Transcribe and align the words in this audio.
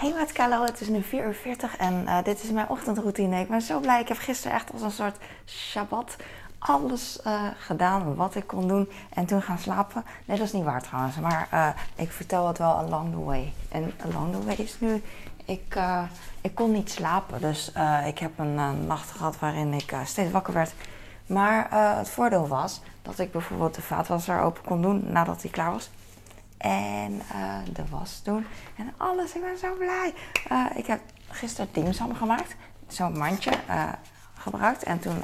Hey 0.00 0.26
Kalo, 0.32 0.64
het 0.64 0.80
is 0.80 0.88
nu 0.88 1.02
4 1.02 1.26
uur 1.26 1.34
40 1.34 1.76
en 1.76 2.02
uh, 2.04 2.22
dit 2.22 2.42
is 2.42 2.50
mijn 2.50 2.68
ochtendroutine. 2.68 3.40
Ik 3.40 3.48
ben 3.48 3.62
zo 3.62 3.80
blij. 3.80 4.00
Ik 4.00 4.08
heb 4.08 4.18
gisteren 4.18 4.56
echt 4.56 4.72
als 4.72 4.82
een 4.82 4.90
soort 4.90 5.16
Shabbat 5.46 6.16
alles 6.58 7.18
uh, 7.26 7.42
gedaan 7.58 8.14
wat 8.14 8.34
ik 8.34 8.46
kon 8.46 8.68
doen 8.68 8.88
en 9.14 9.26
toen 9.26 9.42
gaan 9.42 9.58
slapen. 9.58 10.04
Nee, 10.24 10.36
dat 10.36 10.46
is 10.46 10.52
niet 10.52 10.64
waar 10.64 10.82
trouwens, 10.82 11.16
maar 11.16 11.48
uh, 11.54 11.68
ik 11.94 12.12
vertel 12.12 12.46
het 12.46 12.58
wel 12.58 12.76
along 12.76 13.10
the 13.12 13.24
way. 13.24 13.52
En 13.68 13.92
along 14.04 14.32
the 14.32 14.44
way 14.44 14.54
is 14.54 14.80
nu, 14.80 15.02
ik, 15.44 15.78
ik 16.40 16.54
kon 16.54 16.72
niet 16.72 16.90
slapen. 16.90 17.40
Dus 17.40 17.72
ik 18.06 18.18
heb 18.18 18.38
een 18.38 18.86
nacht 18.86 19.10
gehad 19.10 19.38
waarin 19.38 19.72
ik 19.72 19.94
steeds 20.04 20.30
wakker 20.30 20.54
werd. 20.54 20.72
Maar 21.26 21.66
het 21.96 22.10
voordeel 22.10 22.48
was 22.48 22.80
dat 23.02 23.18
ik 23.18 23.32
bijvoorbeeld 23.32 23.74
de 23.74 23.82
vaatwasser 23.82 24.40
open 24.40 24.64
kon 24.64 24.82
doen 24.82 25.04
nadat 25.06 25.42
hij 25.42 25.50
klaar 25.50 25.72
was. 25.72 25.90
En 26.60 27.12
uh, 27.12 27.56
de 27.72 27.82
was 27.90 28.20
doen. 28.22 28.46
En 28.76 28.92
alles. 28.96 29.34
Ik 29.34 29.42
ben 29.42 29.58
zo 29.58 29.74
blij. 29.74 30.14
Uh, 30.52 30.66
ik 30.74 30.86
heb 30.86 31.00
gisteren 31.28 31.68
dimsum 31.72 32.14
gemaakt. 32.14 32.54
Zo'n 32.88 33.18
mandje 33.18 33.52
uh, 33.68 33.92
gebruikt. 34.34 34.82
En 34.82 34.98
toen 34.98 35.22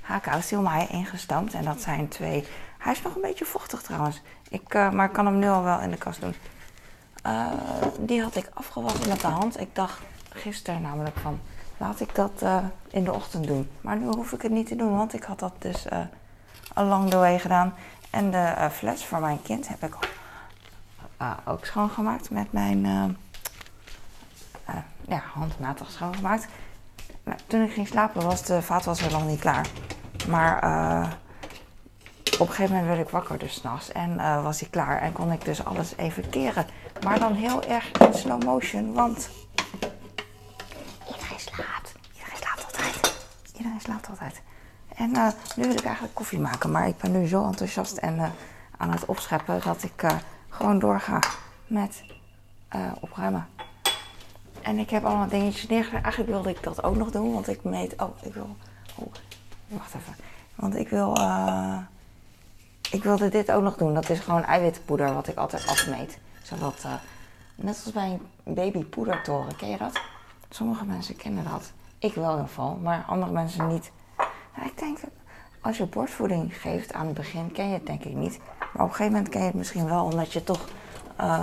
HK-silmai 0.00 0.86
ingestampt. 0.86 1.54
En 1.54 1.64
dat 1.64 1.80
zijn 1.80 2.08
twee... 2.08 2.46
Hij 2.78 2.92
is 2.92 3.02
nog 3.02 3.14
een 3.14 3.20
beetje 3.20 3.44
vochtig 3.44 3.82
trouwens. 3.82 4.22
Ik, 4.48 4.74
maar 4.74 5.06
ik 5.06 5.12
kan 5.12 5.26
hem 5.26 5.38
nu 5.38 5.48
al 5.48 5.62
wel 5.62 5.80
in 5.80 5.90
de 5.90 5.96
kast 5.96 6.20
doen. 6.20 6.34
die 7.98 8.22
had 8.22 8.36
ik 8.36 8.50
afgewassen 8.54 9.08
met 9.08 9.20
de 9.20 9.26
hand. 9.26 9.60
Ik 9.60 9.74
dacht 9.74 10.00
gisteren 10.28 10.82
namelijk 10.82 11.16
van... 11.16 11.40
Laat 11.76 12.00
ik 12.00 12.14
dat 12.14 12.44
in 12.90 13.04
de 13.04 13.12
ochtend 13.12 13.46
doen. 13.46 13.70
Maar 13.80 13.96
nu 13.96 14.06
hoef 14.06 14.32
ik 14.32 14.42
het 14.42 14.52
niet 14.52 14.66
te 14.66 14.76
doen. 14.76 14.96
Want 14.96 15.14
ik 15.14 15.22
had 15.22 15.38
dat 15.38 15.54
dus 15.58 15.86
along 16.74 17.10
the 17.10 17.16
way 17.16 17.38
gedaan. 17.38 17.74
En 18.10 18.30
de 18.30 18.68
fles 18.72 19.04
voor 19.04 19.20
mijn 19.20 19.42
kind 19.42 19.68
heb 19.68 19.82
ik 19.82 19.94
uh, 21.22 21.32
ook 21.44 21.64
schoongemaakt 21.64 22.30
met 22.30 22.52
mijn 22.52 22.84
uh, 22.84 23.04
uh, 24.68 24.76
ja, 25.08 25.22
handmatig 25.34 25.90
schoongemaakt. 25.90 26.46
Nou, 27.24 27.38
toen 27.46 27.62
ik 27.62 27.72
ging 27.72 27.88
slapen 27.88 28.22
was 28.22 28.42
de 28.42 28.62
vaatwasser 28.62 29.10
nog 29.10 29.26
niet 29.26 29.40
klaar. 29.40 29.66
Maar 30.28 30.56
op 32.38 32.48
een 32.48 32.54
gegeven 32.54 32.74
moment 32.74 32.86
werd 32.86 33.06
ik 33.06 33.08
wakker 33.08 33.38
dus 33.38 33.54
s'nachts 33.54 33.92
en 33.92 34.42
was 34.42 34.60
hij 34.60 34.68
klaar. 34.68 35.00
En 35.00 35.12
kon 35.12 35.32
ik 35.32 35.44
dus 35.44 35.64
alles 35.64 35.96
even 35.96 36.28
keren. 36.30 36.66
Maar 37.04 37.18
dan 37.18 37.34
heel 37.34 37.62
erg 37.62 37.90
in 37.90 38.14
slow 38.14 38.42
motion, 38.42 38.92
want 38.92 39.28
iedereen 41.06 41.38
slaapt. 41.38 41.92
Iedereen 42.12 42.36
slaapt 42.36 42.64
altijd. 42.64 43.14
Iedereen 43.56 43.80
slaapt 43.80 44.08
altijd. 44.08 44.42
En 44.96 45.10
nu 45.56 45.64
wil 45.64 45.76
ik 45.76 45.84
eigenlijk 45.84 46.14
koffie 46.14 46.40
maken, 46.40 46.70
maar 46.70 46.88
ik 46.88 46.96
ben 46.96 47.12
nu 47.12 47.26
zo 47.26 47.44
enthousiast 47.44 47.96
en 47.96 48.32
aan 48.76 48.90
het 48.90 49.04
opscheppen 49.04 49.60
dat 49.64 49.82
ik 49.82 50.04
gewoon 50.52 50.78
doorga 50.78 51.18
met 51.66 52.02
uh, 52.76 52.92
opruimen. 53.00 53.48
En 54.60 54.78
ik 54.78 54.90
heb 54.90 55.04
allemaal 55.04 55.28
dingetjes 55.28 55.66
neergelegd. 55.66 56.04
Eigenlijk 56.04 56.32
wilde 56.32 56.50
ik 56.50 56.62
dat 56.62 56.82
ook 56.82 56.96
nog 56.96 57.10
doen, 57.10 57.32
want 57.32 57.48
ik 57.48 57.64
meet. 57.64 58.02
Oh, 58.02 58.16
ik 58.22 58.34
wil. 58.34 58.56
Oh, 58.94 59.12
wacht 59.68 59.94
even. 59.94 60.14
Want 60.54 60.76
ik 60.76 60.88
wil. 60.88 61.18
Uh, 61.18 61.78
ik 62.90 63.02
wilde 63.02 63.28
dit 63.28 63.50
ook 63.50 63.62
nog 63.62 63.76
doen. 63.76 63.94
Dat 63.94 64.08
is 64.10 64.20
gewoon 64.20 64.44
eiwitpoeder 64.44 65.14
wat 65.14 65.28
ik 65.28 65.36
altijd 65.36 65.66
afmeet. 65.66 66.18
Zodat. 66.42 66.82
Uh, 66.86 66.92
net 67.54 67.82
als 67.84 67.92
bij 67.92 68.18
een 68.44 68.54
babypoedertoren. 68.54 69.56
Ken 69.56 69.68
je 69.68 69.76
dat? 69.76 70.00
Sommige 70.50 70.84
mensen 70.84 71.16
kennen 71.16 71.44
dat. 71.44 71.72
Ik 71.98 72.14
wel 72.14 72.24
in 72.24 72.30
ieder 72.30 72.48
geval, 72.48 72.74
maar 72.82 73.04
andere 73.06 73.32
mensen 73.32 73.68
niet. 73.68 73.92
Nou, 74.56 74.68
ik 74.68 74.78
denk, 74.78 74.98
als 75.62 75.76
je 75.76 75.86
borstvoeding 75.86 76.60
geeft 76.60 76.92
aan 76.92 77.06
het 77.06 77.14
begin, 77.14 77.52
ken 77.52 77.66
je 77.66 77.74
het 77.74 77.86
denk 77.86 78.04
ik 78.04 78.14
niet. 78.14 78.38
Maar 78.58 78.84
op 78.84 78.88
een 78.88 78.94
gegeven 78.94 79.12
moment 79.12 79.28
ken 79.28 79.40
je 79.40 79.46
het 79.46 79.54
misschien 79.54 79.84
wel, 79.84 80.04
omdat 80.04 80.32
je 80.32 80.44
toch 80.44 80.68
uh, 81.20 81.42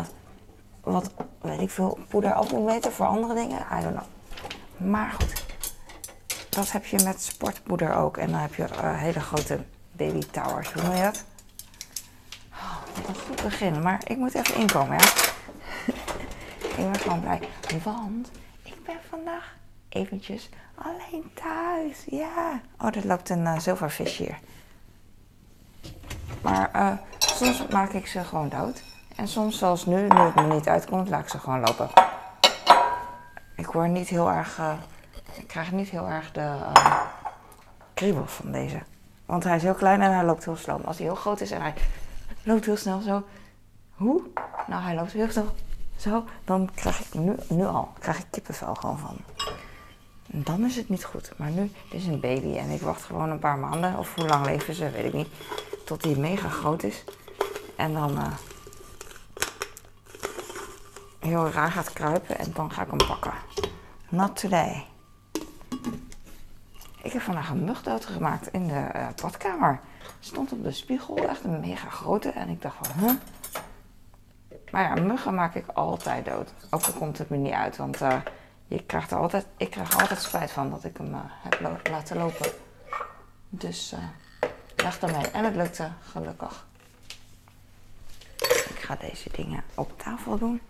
wat, 0.81 1.11
weet 1.41 1.59
ik 1.59 1.69
veel, 1.69 1.97
poeder 2.07 2.37
op 2.37 2.51
moet 2.51 2.65
meten 2.65 2.91
voor 2.91 3.05
andere 3.05 3.33
dingen. 3.33 3.59
I 3.79 3.81
don't 3.81 3.95
know. 3.95 4.07
Maar 4.91 5.11
goed, 5.11 5.45
dat 6.49 6.71
heb 6.71 6.85
je 6.85 7.03
met 7.03 7.21
sportpoeder 7.21 7.95
ook. 7.95 8.17
En 8.17 8.31
dan 8.31 8.39
heb 8.39 8.55
je 8.55 8.63
uh, 8.63 8.97
hele 8.97 9.19
grote 9.19 9.59
baby 9.91 10.19
towers. 10.31 10.73
Hoe 10.73 10.83
noem 10.83 10.95
je 10.95 11.01
dat? 11.01 11.23
Oh, 12.51 12.77
een 13.07 13.15
goed 13.15 13.41
begin, 13.43 13.81
maar 13.81 14.01
ik 14.07 14.17
moet 14.17 14.33
even 14.33 14.55
inkomen, 14.55 14.97
ja. 14.97 15.05
ik 16.69 16.75
ben 16.75 16.95
gewoon 16.95 17.19
blij, 17.19 17.39
want 17.83 18.31
ik 18.63 18.83
ben 18.83 18.97
vandaag 19.09 19.57
eventjes 19.89 20.49
alleen 20.75 21.31
thuis. 21.33 22.03
Ja. 22.05 22.61
Oh, 22.77 22.95
er 22.95 23.07
loopt 23.07 23.29
een 23.29 23.43
uh, 23.43 23.59
zilvervis 23.59 24.17
hier. 24.17 24.39
Maar 26.41 26.69
uh, 26.75 26.91
soms 27.17 27.67
maak 27.67 27.91
ik 27.91 28.07
ze 28.07 28.23
gewoon 28.23 28.49
dood. 28.49 28.83
En 29.15 29.27
soms, 29.27 29.57
zoals 29.57 29.85
nu, 29.85 30.01
nu 30.01 30.19
het 30.19 30.35
me 30.35 30.53
niet 30.53 30.67
uitkomt, 30.67 31.09
laat 31.09 31.21
ik 31.21 31.29
ze 31.29 31.39
gewoon 31.39 31.59
lopen. 31.59 31.89
Ik 33.55 33.71
word 33.71 33.89
niet 33.89 34.07
heel 34.07 34.31
erg. 34.31 34.57
Uh, 34.57 34.73
ik 35.33 35.47
krijg 35.47 35.71
niet 35.71 35.89
heel 35.89 36.07
erg 36.07 36.31
de 36.31 36.55
uh, 36.75 37.01
kriebel 37.93 38.27
van 38.27 38.51
deze. 38.51 38.81
Want 39.25 39.43
hij 39.43 39.55
is 39.55 39.63
heel 39.63 39.73
klein 39.73 40.01
en 40.01 40.13
hij 40.13 40.23
loopt 40.23 40.45
heel 40.45 40.55
snel. 40.55 40.81
Als 40.85 40.97
hij 40.97 41.05
heel 41.05 41.15
groot 41.15 41.41
is 41.41 41.51
en 41.51 41.61
hij 41.61 41.73
loopt 42.43 42.65
heel 42.65 42.77
snel 42.77 43.01
zo. 43.01 43.23
Hoe? 43.95 44.23
Nou, 44.67 44.83
hij 44.83 44.95
loopt 44.95 45.11
heel 45.11 45.31
snel 45.31 45.55
zo. 45.97 46.23
Dan 46.45 46.69
krijg 46.75 46.99
ik 46.99 47.13
nu, 47.13 47.35
nu 47.49 47.65
al 47.65 47.93
krijg 47.99 48.19
ik 48.19 48.25
kippenvel 48.29 48.75
gewoon 48.75 48.97
van. 48.97 49.17
Dan 50.31 50.65
is 50.65 50.75
het 50.75 50.89
niet 50.89 51.03
goed. 51.03 51.31
Maar 51.37 51.51
nu, 51.51 51.71
is 51.89 52.05
een 52.05 52.19
baby 52.19 52.57
en 52.57 52.69
ik 52.69 52.81
wacht 52.81 53.03
gewoon 53.03 53.29
een 53.29 53.39
paar 53.39 53.57
maanden. 53.57 53.97
Of 53.97 54.15
hoe 54.15 54.27
lang 54.27 54.45
leven 54.45 54.73
ze, 54.73 54.89
weet 54.89 55.05
ik 55.05 55.13
niet 55.13 55.29
tot 55.89 56.03
hij 56.03 56.15
mega 56.15 56.49
groot 56.49 56.83
is. 56.83 57.03
En 57.75 57.93
dan 57.93 58.11
uh, 58.11 58.33
heel 61.19 61.49
raar 61.49 61.71
gaat 61.71 61.93
kruipen 61.93 62.37
en 62.37 62.51
dan 62.53 62.71
ga 62.71 62.81
ik 62.81 62.87
hem 62.87 63.07
pakken. 63.07 63.33
Not 64.09 64.39
today. 64.39 64.85
Ik 67.01 67.11
heb 67.11 67.21
vandaag 67.21 67.49
een 67.49 67.63
mugdood 67.63 68.05
gemaakt 68.05 68.47
in 68.47 68.67
de 68.67 68.87
uh, 68.95 69.07
badkamer. 69.21 69.79
Stond 70.19 70.51
op 70.51 70.63
de 70.63 70.71
spiegel, 70.71 71.17
echt 71.17 71.43
een 71.43 71.59
mega 71.59 71.89
grote. 71.89 72.29
En 72.29 72.49
ik 72.49 72.61
dacht 72.61 72.87
van, 72.87 72.99
huh? 72.99 73.15
Maar 74.71 74.83
ja, 74.83 75.03
muggen 75.03 75.33
maak 75.33 75.55
ik 75.55 75.65
altijd 75.73 76.25
dood. 76.25 76.53
Ook 76.69 76.83
al 76.83 76.93
komt 76.93 77.17
het 77.17 77.29
me 77.29 77.37
niet 77.37 77.53
uit, 77.53 77.77
want 77.77 78.01
uh, 78.01 78.15
er 78.69 79.15
altijd, 79.15 79.45
ik 79.57 79.69
krijg 79.69 79.99
altijd 79.99 80.21
spijt 80.21 80.51
van 80.51 80.69
dat 80.69 80.83
ik 80.83 80.97
hem 80.97 81.13
uh, 81.13 81.19
heb 81.23 81.79
laten 81.89 82.17
lopen. 82.17 82.51
Dus 83.49 83.93
Weg 84.83 84.99
ermee. 84.99 85.27
En 85.31 85.43
het 85.43 85.55
lukte, 85.55 85.87
gelukkig. 86.11 86.65
Ik 88.69 88.79
ga 88.81 88.97
deze 88.99 89.29
dingen 89.31 89.63
op 89.75 89.91
tafel 89.97 90.37
doen. 90.37 90.61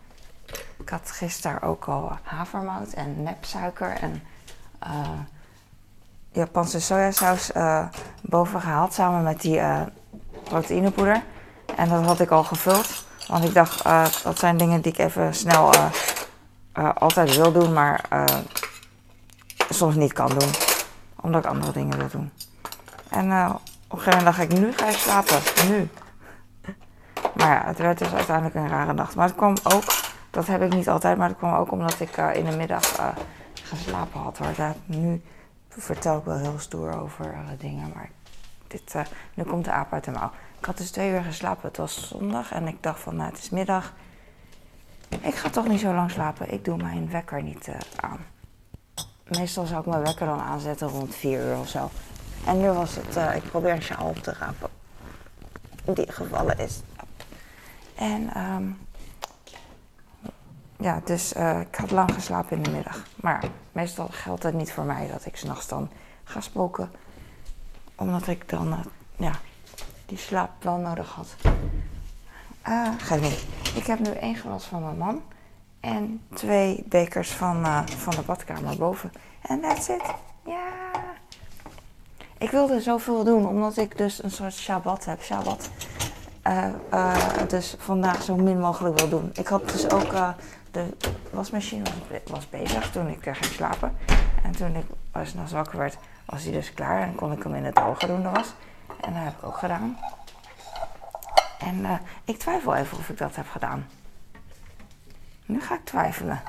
Ik 0.78 0.90
had 0.90 1.12
gisteren 1.12 1.62
ook 1.62 1.86
al 1.86 2.18
havermout 2.24 2.94
en 2.94 3.24
nepsuiker 3.24 3.92
en 3.92 4.24
uh, 4.84 5.20
Japanse 6.32 6.80
sojasaus 6.80 7.52
uh, 7.56 7.88
boven 8.22 8.62
gehaald 8.62 8.94
samen 8.94 9.24
met 9.24 9.42
die 9.42 9.56
uh, 9.56 9.82
proteïnepoeder. 10.44 11.24
En 11.76 11.90
dat 11.90 12.06
had 12.06 12.20
ik 12.20 12.30
al 12.30 12.44
gevuld. 12.44 13.06
Want 13.28 13.44
ik 13.44 13.54
dacht, 13.54 13.84
dat 14.24 14.40
zijn 14.40 14.58
dingen 14.58 14.82
die 14.82 14.92
ik 14.92 14.98
even 14.98 15.36
snel 15.36 15.72
altijd 16.94 17.36
wil 17.36 17.52
doen, 17.52 17.74
maar 17.74 18.02
soms 19.70 19.96
niet 19.96 20.14
kan 20.14 20.30
doen. 20.30 20.50
Omdat 21.22 21.44
ik 21.44 21.50
andere 21.50 21.72
dingen 21.72 21.98
wil 21.98 22.10
doen. 22.10 22.32
En 23.10 23.32
op 23.90 23.98
een 23.98 24.04
gegeven 24.04 24.18
moment 24.18 24.38
dacht 24.38 24.52
ik, 24.52 24.60
nu 24.60 24.74
ga 24.74 24.86
je 24.86 24.98
slapen. 24.98 25.70
Nu. 25.70 25.90
Maar 27.38 27.48
ja, 27.48 27.66
het 27.66 27.78
werd 27.78 27.98
dus 27.98 28.14
uiteindelijk 28.14 28.56
een 28.56 28.68
rare 28.68 28.94
nacht. 28.94 29.16
Maar 29.16 29.28
het 29.28 29.36
kwam 29.36 29.56
ook, 29.64 29.84
dat 30.30 30.48
heb 30.48 30.62
ik 30.62 30.74
niet 30.74 30.90
altijd, 30.90 31.18
maar 31.18 31.30
het 31.30 31.38
kwam 31.38 31.54
ook 31.54 31.72
omdat 31.72 32.00
ik 32.00 32.18
uh, 32.18 32.36
in 32.36 32.46
de 32.46 32.56
middag 32.56 33.00
uh, 33.00 33.08
geslapen 33.64 34.20
had. 34.20 34.38
Hoor. 34.38 34.54
Daar, 34.56 34.76
nu 34.86 35.22
vertel 35.70 36.18
ik 36.18 36.24
wel 36.24 36.38
heel 36.38 36.60
stoer 36.60 37.02
over 37.02 37.26
uh, 37.26 37.40
dingen, 37.58 37.92
maar 37.96 38.10
dit, 38.68 38.96
nu 39.34 39.44
komt 39.44 39.66
de 39.66 39.72
aap 39.72 39.94
uit 39.94 40.04
de 40.04 40.12
mouw. 40.12 40.32
Ik 40.60 40.66
had 40.66 40.78
dus 40.78 40.92
twee 40.92 41.12
uur 41.12 41.24
geslapen, 41.24 41.68
het 41.68 41.78
was 41.78 42.08
zondag 42.08 42.52
en 42.52 42.68
ik 42.68 42.84
dacht 42.84 43.00
van, 43.00 43.16
nou 43.16 43.30
het 43.30 43.40
is 43.40 43.50
middag. 43.50 43.94
Ik 45.10 45.36
ga 45.36 45.50
toch 45.50 45.68
niet 45.68 45.80
zo 45.80 45.94
lang 45.94 46.12
slapen, 46.12 46.54
ik 46.54 46.66
doe 46.66 46.78
mijn 46.78 47.10
wekker 47.12 47.44
niet 47.44 47.70
aan. 47.96 48.20
Meestal 49.28 49.66
zou 49.66 49.80
ik 49.80 49.86
mijn 49.86 50.04
wekker 50.04 50.26
dan 50.26 50.40
aanzetten 50.40 50.88
rond 50.88 51.16
vier 51.16 51.46
uur 51.46 51.58
of 51.58 51.68
zo. 51.68 51.90
En 52.46 52.62
nu 52.62 52.70
was 52.70 52.96
het, 52.96 53.18
uh, 53.18 53.36
ik 53.36 53.44
probeer 53.44 53.72
een 53.72 53.82
sjaal 53.82 54.08
op 54.08 54.18
te 54.18 54.34
rapen. 54.40 54.70
Die 55.84 56.12
gevallen 56.12 56.58
is. 56.58 56.82
En 57.96 58.38
um, 58.38 58.78
ja, 60.78 61.02
dus 61.06 61.34
uh, 61.34 61.60
ik 61.60 61.76
had 61.76 61.92
lang 61.92 62.14
geslapen 62.14 62.58
in 62.58 62.64
de 62.64 62.70
middag. 62.70 63.04
Maar 63.16 63.44
meestal 63.72 64.08
geldt 64.12 64.44
het 64.44 64.54
niet 64.54 64.72
voor 64.72 64.84
mij 64.84 65.08
dat 65.08 65.26
ik 65.26 65.36
s'nachts 65.36 65.68
dan 65.68 65.90
ga 66.24 66.42
spoken. 66.42 66.92
Omdat 67.96 68.28
ik 68.28 68.50
dan, 68.50 68.86
ja, 69.16 69.32
die 70.06 70.18
slaap 70.18 70.64
nodig 70.64 71.10
had. 71.10 71.36
Uh, 72.68 72.90
geef 72.98 73.22
niet. 73.22 73.59
Ik 73.76 73.86
heb 73.86 74.00
nu 74.00 74.12
één 74.12 74.36
glas 74.36 74.66
van 74.66 74.84
mijn 74.84 74.98
man. 74.98 75.22
En 75.80 76.22
twee 76.34 76.84
bekers 76.88 77.32
van, 77.32 77.66
van 77.86 78.14
de 78.16 78.22
badkamer 78.22 78.78
boven. 78.78 79.12
En 79.42 79.62
that's 79.62 79.88
it. 79.88 80.04
Ja. 80.46 80.68
Ik 82.38 82.52
wilde 82.52 82.82
zoveel 82.82 83.24
doen, 83.24 83.48
omdat 83.48 83.78
ik 83.78 83.98
dus 83.98 84.24
een 84.24 84.32
soort 84.32 84.54
Shabbat 84.54 85.06
heb. 85.06 85.22
Shabbat. 85.22 85.70
Uh, 86.48 86.66
uh, 86.94 87.16
dus 87.48 87.76
vandaag 87.78 88.24
zo 88.24 88.36
min 88.36 88.60
mogelijk 88.60 89.00
wil 89.00 89.10
doen. 89.10 89.30
Ik 89.34 89.48
had 89.48 89.70
dus 89.70 89.90
ook 89.90 90.12
de 90.72 90.86
wasmachine 91.32 91.84
was, 92.28 92.50
bezig 92.50 92.92
toen 92.92 93.08
ik 93.08 93.22
ging 93.22 93.46
slapen. 93.46 93.98
En 94.44 94.52
toen 94.52 94.76
ik 94.76 94.86
als 95.12 95.34
nog 95.34 95.50
wakker 95.50 95.78
werd, 95.78 95.98
was 96.26 96.44
hij 96.44 96.52
dus 96.52 96.74
klaar 96.74 97.02
en 97.02 97.16
kon 97.16 97.32
ik 97.32 97.44
hem 97.44 97.56
in 97.56 97.66
het 97.66 97.80
ogen 97.80 98.08
doen 98.08 98.24
de 98.24 98.30
was. 98.30 98.54
En 99.02 99.14
dat 99.14 99.24
heb 99.24 99.34
ik 99.38 99.44
ook 99.44 99.58
gedaan. 99.58 99.98
En 101.60 101.80
uh, 101.80 101.92
ik 102.24 102.38
twijfel 102.38 102.76
even 102.76 102.98
of 102.98 103.10
ik 103.10 103.18
dat 103.18 103.36
heb 103.36 103.50
gedaan. 103.50 103.88
Nu 105.46 105.62
ga 105.62 105.76
ik 105.76 105.84
twijfelen. 105.86 106.42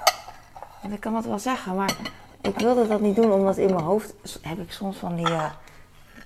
Want 0.82 0.94
ik 0.94 1.00
kan 1.00 1.14
het 1.14 1.24
wel 1.24 1.38
zeggen, 1.38 1.76
maar 1.76 1.96
ik 2.40 2.58
wilde 2.58 2.86
dat 2.86 3.00
niet 3.00 3.16
doen 3.16 3.32
omdat 3.32 3.56
in 3.56 3.74
mijn 3.74 3.84
hoofd 3.84 4.14
heb 4.42 4.58
ik 4.58 4.72
soms 4.72 4.96
van 4.96 5.16
die 5.16 5.28
uh, 5.28 5.50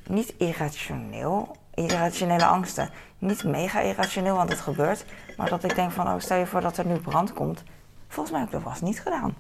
niet 0.07 0.35
irrationeel, 0.39 1.57
irrationele 1.75 2.45
angsten. 2.45 2.91
Niet 3.19 3.45
mega 3.45 3.81
irrationeel, 3.81 4.37
want 4.37 4.49
het 4.49 4.61
gebeurt. 4.61 5.05
Maar 5.37 5.49
dat 5.49 5.65
ik 5.65 5.75
denk 5.75 5.91
van, 5.93 6.07
oh 6.07 6.19
stel 6.19 6.37
je 6.37 6.47
voor 6.47 6.61
dat 6.61 6.77
er 6.77 6.87
nu 6.87 6.99
brand 6.99 7.33
komt. 7.33 7.63
Volgens 8.09 8.31
mij 8.31 8.41
heb 8.41 8.49
ik 8.49 8.55
dat 8.55 8.73
was 8.73 8.81
niet 8.81 9.01
gedaan. 9.01 9.35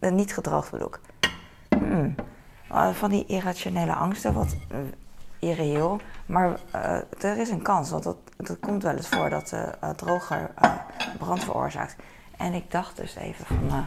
niet 0.00 0.34
gedroogd 0.34 0.70
bedoel 0.70 0.88
ik. 0.88 1.00
Hmm. 1.68 2.14
Van 2.92 3.10
die 3.10 3.26
irrationele 3.26 3.94
angsten, 3.94 4.32
wat 4.32 4.56
irreëel. 5.38 6.00
Maar 6.26 6.58
uh, 6.74 6.98
er 7.18 7.38
is 7.38 7.50
een 7.50 7.62
kans, 7.62 7.90
want 7.90 8.02
dat, 8.02 8.16
dat 8.36 8.58
komt 8.60 8.82
wel 8.82 8.96
eens 8.96 9.08
voor 9.08 9.30
dat 9.30 9.48
de 9.48 9.74
uh, 9.84 9.90
droger 9.90 10.50
brand 11.18 11.44
veroorzaakt. 11.44 11.96
En 12.36 12.52
ik 12.52 12.70
dacht 12.70 12.96
dus 12.96 13.14
even 13.14 13.46
van, 13.46 13.86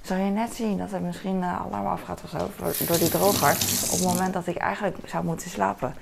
zou 0.00 0.20
je 0.20 0.30
net 0.30 0.54
zien 0.54 0.78
dat 0.78 0.92
er 0.92 1.00
misschien 1.00 1.44
alarm 1.44 1.86
afgaat 1.86 2.22
of 2.24 2.30
zo 2.30 2.50
door 2.86 2.98
die 2.98 3.08
droger 3.08 3.50
op 3.50 3.90
het 3.90 4.02
moment 4.02 4.32
dat 4.32 4.46
ik 4.46 4.56
eigenlijk 4.56 4.96
zou 5.06 5.24
moeten 5.24 5.50
slapen. 5.50 5.94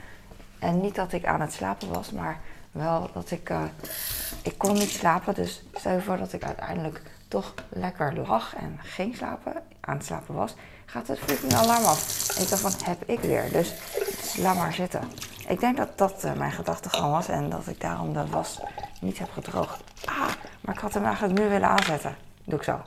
En 0.58 0.80
niet 0.80 0.94
dat 0.94 1.12
ik 1.12 1.26
aan 1.26 1.40
het 1.40 1.52
slapen 1.52 1.88
was, 1.88 2.10
maar 2.10 2.40
wel 2.72 3.10
dat 3.12 3.30
ik, 3.30 3.52
ik 4.42 4.58
kon 4.58 4.72
niet 4.72 4.90
slapen. 4.90 5.34
Dus 5.34 5.62
stel 5.74 5.92
je 5.92 6.00
voor 6.00 6.16
dat 6.16 6.32
ik 6.32 6.44
uiteindelijk 6.44 7.02
toch 7.28 7.54
lekker 7.68 8.26
lag 8.26 8.56
en 8.56 8.78
geen 8.82 9.14
slapen, 9.14 9.52
aan 9.80 9.96
het 9.96 10.06
slapen 10.06 10.34
was, 10.34 10.54
gaat 10.86 11.08
het 11.08 11.18
freaking 11.18 11.54
alarm 11.54 11.84
af. 11.84 12.28
En 12.36 12.42
ik 12.42 12.48
dacht 12.48 12.62
van, 12.62 12.72
heb 12.84 13.02
ik 13.06 13.20
weer. 13.20 13.52
Dus 13.52 13.74
laat 14.38 14.56
maar 14.56 14.72
zitten. 14.72 15.02
Ik 15.48 15.60
denk 15.60 15.76
dat 15.76 15.98
dat 15.98 16.24
uh, 16.24 16.32
mijn 16.32 16.52
gedachtegang 16.52 17.12
was 17.12 17.28
en 17.28 17.50
dat 17.50 17.66
ik 17.66 17.80
daarom 17.80 18.12
de 18.12 18.26
was 18.26 18.60
niet 19.00 19.18
heb 19.18 19.30
gedroogd. 19.30 19.82
Ah, 20.04 20.28
maar 20.60 20.74
ik 20.74 20.80
had 20.80 20.94
hem 20.94 21.04
eigenlijk 21.04 21.38
nu 21.38 21.48
willen 21.48 21.68
aanzetten. 21.68 22.16
Doe 22.44 22.58
ik 22.58 22.64
zo. 22.64 22.80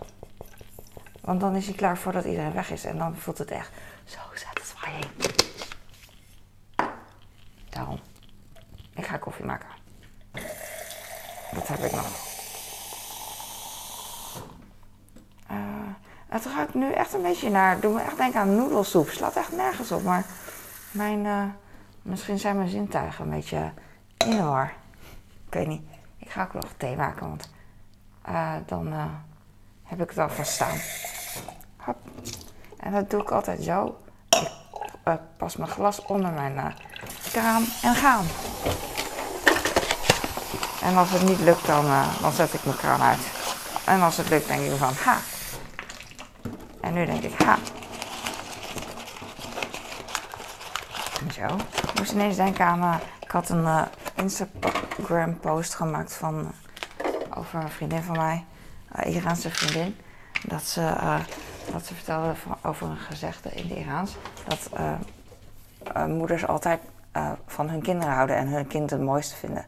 Want 1.22 1.40
dan 1.40 1.56
is 1.56 1.66
hij 1.66 1.76
klaar 1.76 1.98
voordat 1.98 2.26
iedereen 2.26 2.54
weg 2.54 2.72
is. 2.72 2.86
En 2.86 2.98
dan 2.98 3.16
voelt 3.16 3.38
het 3.38 3.52
echt 3.52 3.72
zo 4.04 4.20
satisfying. 4.34 5.06
Daarom. 7.70 8.00
Ik 8.96 9.06
ga 9.06 9.18
koffie 9.18 9.46
maken. 9.46 9.70
Dat 11.52 11.68
heb 11.68 11.80
ik 11.80 11.92
nog. 11.92 12.06
Uh, 15.52 15.58
het 16.28 16.46
ruikt 16.46 16.74
nu 16.74 16.92
echt 16.92 17.14
een 17.14 17.22
beetje 17.22 17.50
naar. 17.50 17.80
Doe 17.80 17.94
me 17.94 18.02
echt 18.02 18.18
denken 18.18 18.40
aan 18.40 18.56
noedelsoep. 18.56 19.10
Slaat 19.10 19.36
echt 19.36 19.52
nergens 19.52 19.92
op. 19.92 20.04
Maar 20.04 20.26
mijn. 20.92 21.26
Uh, 21.26 21.44
misschien 22.02 22.40
zijn 22.40 22.58
mijn 22.58 22.70
zintuigen 22.70 23.24
een 23.24 23.32
beetje 23.32 23.72
in 24.18 24.30
de 24.30 24.44
war. 24.44 24.74
Ik 25.48 25.54
weet 25.54 25.68
niet. 25.68 25.82
Ik 26.18 26.30
ga 26.30 26.44
ook 26.44 26.54
nog 26.54 26.66
thee 26.78 26.96
maken. 26.96 27.28
Want 27.28 27.50
uh, 28.30 28.56
dan 28.66 28.94
heb 29.84 30.02
ik 30.02 30.10
het 30.10 30.18
al 30.18 30.30
verstaan. 30.30 30.78
Hop. 31.78 31.98
En 32.80 32.92
dat 32.92 33.10
doe 33.10 33.22
ik 33.22 33.32
altijd 33.32 33.64
zo. 33.64 33.98
Ik 35.06 35.20
pas 35.38 35.56
mijn 35.56 35.70
glas 35.70 36.06
onder 36.06 36.32
mijn 36.32 36.74
kraan 37.32 37.64
en 37.82 37.96
gaan. 37.96 38.26
En 40.82 40.98
als 40.98 41.12
het 41.12 41.22
niet 41.22 41.40
lukt, 41.40 41.66
dan, 41.66 41.86
dan 42.22 42.32
zet 42.32 42.54
ik 42.54 42.66
mijn 42.66 42.78
kraan 42.78 43.02
uit. 43.02 43.20
En 43.86 44.02
als 44.02 44.18
het 44.18 44.30
lukt, 44.30 44.48
denk 44.48 44.62
ik 44.62 44.78
van 44.78 44.94
ha. 45.04 45.18
En 46.82 46.94
nu 46.94 47.06
denk 47.06 47.24
ik 47.24 47.42
ha. 47.42 47.58
Ik 51.50 51.98
moest 51.98 52.12
ineens 52.12 52.36
denken 52.36 52.66
aan. 52.66 53.00
ik 53.22 53.32
had 53.32 53.50
een 53.50 53.88
Instagram 54.16 55.40
post 55.40 55.76
gemaakt 55.76 56.14
van, 56.14 56.52
over 57.38 57.60
een 57.60 57.70
vriendin 57.70 58.04
van 58.04 58.18
mij. 58.18 58.46
Uh, 59.00 59.16
Iraanse 59.16 59.50
vriendin. 59.50 59.96
Dat 60.48 60.64
ze, 60.64 60.94
dat 61.72 61.86
ze 61.86 61.94
vertelde 61.94 62.36
van, 62.36 62.58
over 62.64 62.88
een 62.88 62.98
gezegde 62.98 63.50
in 63.50 63.68
de 63.68 63.76
Iraans. 63.76 64.18
Dat 64.48 64.70
moeders 66.08 66.48
altijd 66.48 66.80
van 67.46 67.70
hun 67.70 67.82
kinderen 67.82 68.14
houden 68.14 68.36
en 68.36 68.48
hun 68.48 68.68
kind 68.68 68.90
het 68.90 69.02
mooiste 69.02 69.36
vinden. 69.36 69.66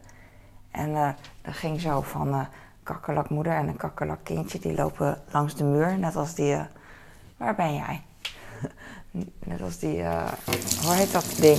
En 0.70 1.16
dat 1.42 1.54
ging 1.54 1.80
zo 1.80 2.00
van 2.00 2.46
kakkerlakmoeder 2.82 3.52
en 3.52 3.68
een 3.68 3.76
kakkerlakkindje 3.76 4.58
die 4.58 4.74
lopen 4.74 5.22
langs 5.30 5.54
de 5.54 5.64
muur. 5.64 5.98
Net 5.98 6.16
als 6.16 6.34
die. 6.34 6.56
waar 7.36 7.54
ben 7.54 7.74
jij? 7.74 8.02
Net 9.44 9.62
als 9.62 9.78
die. 9.78 10.02
hoe 10.82 10.94
heet 10.94 11.12
dat 11.12 11.34
ding? 11.40 11.58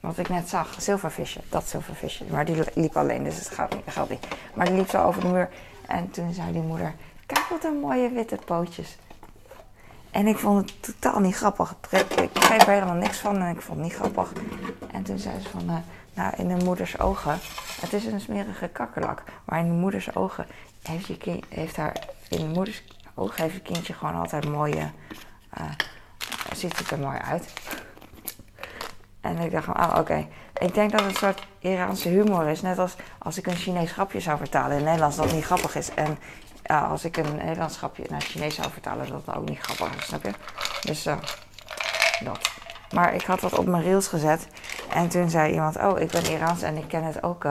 Wat 0.00 0.18
ik 0.18 0.28
net 0.28 0.48
zag, 0.48 0.74
zilvervisje. 0.78 1.40
Dat 1.48 1.68
zilvervisje. 1.68 2.24
Maar 2.30 2.44
die 2.44 2.64
liep 2.74 2.96
alleen, 2.96 3.24
dus 3.24 3.36
het 3.36 3.48
gaat 3.48 3.74
niet, 3.74 4.10
niet. 4.10 4.26
Maar 4.54 4.66
die 4.66 4.74
liep 4.74 4.88
zo 4.88 5.04
over 5.04 5.20
de 5.20 5.28
muur. 5.28 5.48
En 5.86 6.10
toen 6.10 6.32
zei 6.32 6.52
die 6.52 6.62
moeder: 6.62 6.94
Kijk 7.26 7.46
wat 7.50 7.64
een 7.64 7.80
mooie 7.80 8.10
witte 8.10 8.38
pootjes. 8.44 8.96
En 10.14 10.26
ik 10.26 10.38
vond 10.38 10.70
het 10.70 10.82
totaal 10.82 11.20
niet 11.20 11.34
grappig. 11.34 11.76
Ik 11.90 12.32
begreep 12.32 12.60
er 12.60 12.72
helemaal 12.72 12.94
niks 12.94 13.18
van 13.18 13.36
en 13.36 13.54
ik 13.54 13.60
vond 13.60 13.78
het 13.78 13.86
niet 13.86 13.96
grappig. 13.96 14.32
En 14.90 15.02
toen 15.02 15.18
zei 15.18 15.40
ze 15.40 15.48
van, 15.48 15.70
uh, 15.70 15.76
nou 16.14 16.34
in 16.36 16.48
de 16.48 16.64
moeders 16.64 16.98
ogen, 16.98 17.38
het 17.80 17.92
is 17.92 18.04
een 18.04 18.20
smerige 18.20 18.68
kakkerlak. 18.68 19.22
Maar 19.44 19.58
in 19.58 19.66
de 19.66 19.72
moeders 19.72 20.16
ogen 20.16 20.46
heeft, 20.82 21.06
je 21.06 21.16
kind, 21.16 21.44
heeft 21.48 21.76
haar, 21.76 21.96
in 22.28 22.38
de 22.38 22.46
moeders 22.46 22.84
ogen 23.14 23.42
heeft 23.42 23.54
je 23.54 23.60
kindje 23.60 23.92
gewoon 23.92 24.14
altijd 24.14 24.48
mooie, 24.48 24.90
uh, 25.60 25.66
ziet 26.56 26.78
het 26.78 26.90
er 26.90 26.98
mooi 26.98 27.18
uit. 27.18 27.52
En 29.20 29.38
ik 29.38 29.50
dacht 29.50 29.68
oh 29.68 29.96
oké. 29.98 30.26
Ik 30.58 30.74
denk 30.74 30.90
dat 30.90 31.00
het 31.00 31.10
een 31.10 31.16
soort 31.16 31.46
Iraanse 31.58 32.08
humor 32.08 32.46
is. 32.48 32.62
Net 32.62 32.78
als 32.78 32.96
als 33.18 33.38
ik 33.38 33.46
een 33.46 33.56
Chinees 33.56 33.92
grapje 33.92 34.20
zou 34.20 34.38
vertalen 34.38 34.78
in 34.78 34.84
Nederlands, 34.84 35.16
dat 35.16 35.32
niet 35.32 35.44
grappig 35.44 35.76
is. 35.76 35.94
En 35.94 36.18
ja, 36.62 36.80
als 36.80 37.04
ik 37.04 37.16
een 37.16 37.36
Nederlands 37.36 37.76
grapje 37.76 38.04
naar 38.08 38.20
Chinees 38.20 38.54
zou 38.54 38.70
vertalen, 38.70 39.08
dat 39.08 39.26
dat 39.26 39.36
ook 39.36 39.48
niet 39.48 39.58
grappig 39.58 39.96
is, 39.96 40.06
snap 40.06 40.22
je? 40.22 40.32
Dus 40.80 41.06
uh. 41.06 41.16
Maar 42.92 43.14
ik 43.14 43.22
had 43.22 43.40
dat 43.40 43.58
op 43.58 43.66
mijn 43.66 43.82
reels 43.82 44.08
gezet. 44.08 44.46
En 44.92 45.08
toen 45.08 45.30
zei 45.30 45.52
iemand, 45.52 45.76
oh, 45.76 46.00
ik 46.00 46.10
ben 46.10 46.30
Iraans 46.30 46.62
en 46.62 46.76
ik 46.76 46.88
ken 46.88 47.04
het 47.04 47.22
ook. 47.22 47.46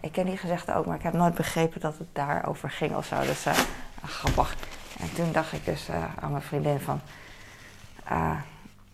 Ik 0.00 0.12
ken 0.12 0.26
die 0.26 0.36
gezegde 0.36 0.74
ook, 0.74 0.86
maar 0.86 0.96
ik 0.96 1.02
heb 1.02 1.12
nooit 1.12 1.34
begrepen 1.34 1.80
dat 1.80 1.98
het 1.98 2.08
daarover 2.12 2.70
ging 2.70 2.96
of 2.96 3.06
zo. 3.06 3.20
Dus 3.20 3.46
grappig. 4.02 4.56
En 5.00 5.12
toen 5.14 5.32
dacht 5.32 5.52
ik 5.52 5.64
dus 5.64 5.88
aan 6.20 6.30
mijn 6.30 6.42
vriendin 6.42 6.80
van... 6.80 7.00
oh, 8.10 8.38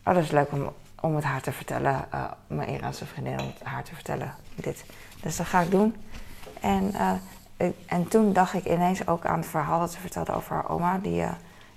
dat 0.03 0.17
is 0.17 0.31
leuk 0.31 0.53
om 0.53 0.73
om 1.03 1.15
het 1.15 1.25
haar 1.25 1.41
te 1.41 1.53
vertellen, 1.53 2.05
uh, 2.15 2.25
mijn 2.47 2.69
Iraanse 2.69 3.07
vriendin, 3.07 3.41
om 3.41 3.53
haar 3.63 3.85
te 3.85 3.95
vertellen 3.95 4.35
dit. 4.55 4.85
Dus 5.23 5.37
dat 5.37 5.47
ga 5.47 5.61
ik 5.61 5.71
doen. 5.71 5.97
En, 6.61 6.93
uh, 6.95 7.71
en 7.87 8.09
toen 8.09 8.33
dacht 8.33 8.55
ik 8.55 8.65
ineens 8.65 9.07
ook 9.07 9.27
aan 9.27 9.39
het 9.39 9.49
verhaal 9.49 9.81
dat 9.81 9.93
ze 9.93 10.01
vertelde 10.01 10.33
over 10.33 10.55
haar 10.55 10.69
oma, 10.69 10.99
die, 10.99 11.21
uh, 11.21 11.31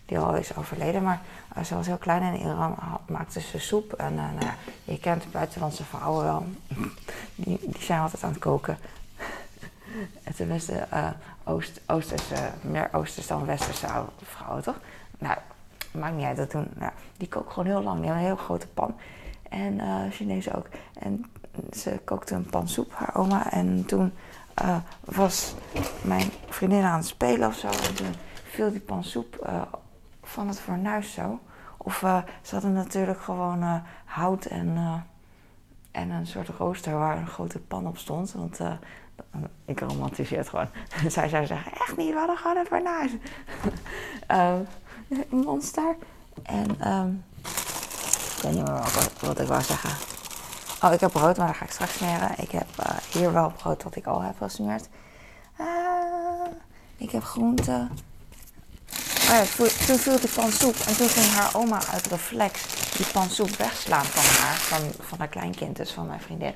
die 0.05 0.19
al 0.19 0.35
is 0.35 0.55
overleden. 0.55 1.03
Maar 1.03 1.21
ze 1.65 1.75
was 1.75 1.85
heel 1.85 1.97
klein 1.97 2.21
en 2.21 2.33
in 2.33 2.47
Iran 2.47 2.75
maakte 3.07 3.41
ze 3.41 3.59
soep. 3.59 3.93
En 3.93 4.15
nou 4.15 4.51
je 4.83 4.99
kent 4.99 5.31
buitenlandse 5.31 5.83
vrouwen 5.83 6.23
wel, 6.23 6.45
die, 7.35 7.59
die 7.61 7.83
zijn 7.83 7.99
altijd 7.99 8.23
aan 8.23 8.29
het 8.29 8.39
koken. 8.39 8.77
en 10.23 10.35
tenminste, 10.35 10.87
Oost, 11.43 11.81
Oosterse, 11.85 12.51
meer 12.61 12.89
Oosterse 12.91 13.29
dan 13.29 13.45
Westerse 13.45 13.87
vrouwen, 14.23 14.63
toch? 14.63 14.79
Nou, 15.17 15.37
maakt 15.95 16.15
niet 16.15 16.25
uit, 16.25 16.37
dat. 16.37 16.53
Nou, 16.53 16.91
die 17.17 17.27
kookt 17.27 17.53
gewoon 17.53 17.65
heel 17.65 17.83
lang. 17.83 17.97
Hebben 17.97 18.17
een 18.17 18.25
heel 18.25 18.35
grote 18.35 18.67
pan. 18.67 18.95
En 19.49 19.73
uh, 20.21 20.55
ook. 20.55 20.67
En 20.99 21.25
ze 21.71 21.99
kookte 22.03 22.35
een 22.35 22.45
pan 22.45 22.67
soep, 22.67 22.93
haar 22.93 23.15
oma. 23.15 23.51
En 23.51 23.85
toen 23.85 24.13
uh, 24.63 24.77
was 25.03 25.53
mijn 26.01 26.31
vriendin 26.47 26.83
aan 26.83 26.97
het 26.97 27.07
spelen 27.07 27.47
of 27.47 27.55
zo. 27.55 27.67
En 27.67 27.95
toen 27.95 28.13
viel 28.43 28.71
die 28.71 28.79
pan 28.79 29.03
soep 29.03 29.45
uh, 29.47 29.61
van 30.23 30.47
het 30.47 30.59
fornuis 30.59 31.13
zo. 31.13 31.39
Of 31.77 31.97
ze 32.41 32.53
hadden 32.53 32.73
natuurlijk 32.73 33.21
gewoon 33.21 33.81
hout 34.05 34.45
en, 34.45 35.03
en 35.91 36.09
een 36.09 36.27
soort 36.27 36.49
rooster 36.49 36.97
waar 36.97 37.17
een 37.17 37.27
grote 37.27 37.59
pan 37.59 37.87
op 37.87 37.97
stond. 37.97 38.31
Want 38.31 38.59
ik 39.65 39.79
romantiseer 39.79 40.37
het 40.37 40.49
gewoon. 40.49 40.67
Zij 41.07 41.29
zou 41.29 41.45
zeggen, 41.45 41.71
echt 41.71 41.97
niet, 41.97 42.13
we 42.13 42.17
hadden 42.17 42.37
gewoon 42.37 42.57
een 42.57 42.65
fornuis. 42.65 43.11
een 45.07 45.25
monster. 45.29 45.95
En 46.43 46.91
um, 46.91 47.23
ik 48.35 48.41
weet 48.41 48.53
niet 48.53 48.63
meer 48.63 48.73
wat, 48.73 49.11
wat, 49.19 49.39
ik 49.39 49.47
wou 49.47 49.63
zeggen. 49.63 49.89
Oh, 50.81 50.93
ik 50.93 50.99
heb 50.99 51.11
brood, 51.11 51.37
maar 51.37 51.47
dat 51.47 51.55
ga 51.55 51.65
ik 51.65 51.71
straks 51.71 51.93
smeren. 51.93 52.31
Ik 52.37 52.51
heb 52.51 52.67
uh, 52.79 52.97
hier 53.11 53.33
wel 53.33 53.51
brood 53.57 53.83
wat 53.83 53.95
ik 53.95 54.05
al 54.05 54.21
heb 54.21 54.37
gesmeerd. 54.37 54.87
Uh, 55.59 55.65
ik 56.97 57.11
heb 57.11 57.23
groenten. 57.23 57.91
Oh 59.29 59.31
ja, 59.31 59.43
toen 59.85 59.97
viel 59.97 60.19
die 60.19 60.29
pan 60.29 60.51
soep. 60.51 60.75
En 60.75 60.97
toen 60.97 61.09
ging 61.09 61.31
haar 61.31 61.55
oma 61.55 61.79
uit 61.91 62.07
reflex 62.07 62.63
die 62.97 63.05
pan 63.11 63.29
soep 63.29 63.49
wegslaan 63.49 64.05
van 64.05 64.45
haar. 64.45 64.55
Van, 64.55 65.05
van 65.05 65.17
haar 65.17 65.27
kleinkind, 65.27 65.75
dus 65.75 65.91
van 65.91 66.07
mijn 66.07 66.21
vriendin. 66.21 66.53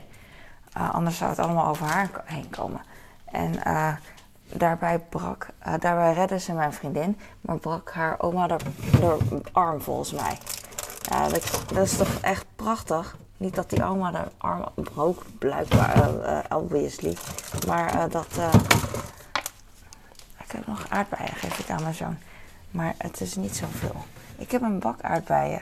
Uh, 0.77 0.93
anders 0.93 1.17
zou 1.17 1.29
het 1.29 1.39
allemaal 1.39 1.67
over 1.67 1.85
haar 1.85 2.09
heen 2.25 2.49
komen. 2.49 2.81
En 3.25 3.53
daarbij 4.53 4.99
brak, 4.99 5.47
uh, 5.67 5.73
daarbij 5.79 6.13
redde 6.13 6.39
ze 6.39 6.53
mijn 6.53 6.73
vriendin, 6.73 7.19
maar 7.41 7.57
brak 7.57 7.91
haar 7.91 8.19
oma 8.19 8.47
de, 8.47 8.57
arm 9.51 9.81
volgens 9.81 10.11
mij. 10.11 10.37
Dat, 11.73 11.83
is 11.83 11.97
toch 11.97 12.17
echt 12.21 12.45
prachtig. 12.55 13.17
Niet 13.37 13.55
dat 13.55 13.69
die 13.69 13.83
oma 13.83 14.11
de 14.11 14.23
arm 14.37 14.65
brook, 14.75 15.23
blijkbaar, 15.39 15.97
uh, 15.97 16.39
obviously. 16.57 17.17
Maar 17.67 18.09
dat. 18.09 18.27
ik 20.43 20.51
heb 20.51 20.67
nog 20.67 20.85
aardbeien, 20.89 21.35
geef 21.35 21.59
ik 21.59 21.69
aan 21.69 21.83
mijn 21.83 21.93
zoon. 21.93 22.17
Maar 22.71 22.93
het 22.97 23.21
is 23.21 23.35
niet 23.35 23.55
zoveel. 23.55 23.95
Ik 24.35 24.51
heb 24.51 24.61
een 24.61 24.79
bak 24.79 25.01
aardbeien 25.01 25.61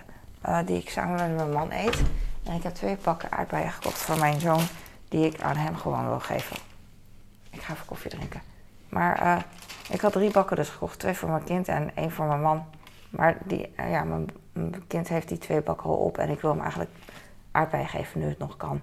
die 0.65 0.77
ik 0.77 0.89
samen 0.89 1.15
met 1.15 1.35
mijn 1.35 1.51
man 1.51 1.71
eet. 1.71 2.01
En 2.43 2.55
ik 2.55 2.63
heb 2.63 2.75
twee 2.75 2.95
pakken 2.95 3.31
aardbeien 3.31 3.71
gekocht 3.71 3.97
voor 3.97 4.17
mijn 4.17 4.39
zoon, 4.39 4.63
die 5.09 5.25
ik 5.25 5.41
aan 5.41 5.55
hem 5.55 5.75
gewoon 5.75 6.07
wil 6.07 6.19
geven. 6.19 6.57
Ik 7.49 7.61
ga 7.61 7.73
even 7.73 7.85
koffie 7.85 8.11
drinken. 8.11 8.41
Maar 8.89 9.23
uh, 9.23 9.37
ik 9.89 10.01
had 10.01 10.11
drie 10.11 10.31
bakken 10.31 10.55
dus 10.55 10.69
gekocht. 10.69 10.99
Twee 10.99 11.13
voor 11.13 11.29
mijn 11.29 11.43
kind 11.43 11.67
en 11.67 11.95
één 11.95 12.11
voor 12.11 12.25
mijn 12.25 12.41
man. 12.41 12.65
Maar 13.09 13.37
die, 13.45 13.73
uh, 13.79 13.91
ja, 13.91 14.03
mijn, 14.03 14.27
kind 14.87 15.07
heeft 15.07 15.27
die 15.27 15.37
twee 15.37 15.61
bakken 15.61 15.89
al 15.89 15.95
op. 15.95 16.17
En 16.17 16.29
ik 16.29 16.41
wil 16.41 16.51
hem 16.51 16.61
eigenlijk 16.61 16.91
aardbeien 17.51 17.87
geven 17.87 18.19
nu 18.19 18.27
het 18.27 18.37
nog 18.37 18.57
kan. 18.57 18.81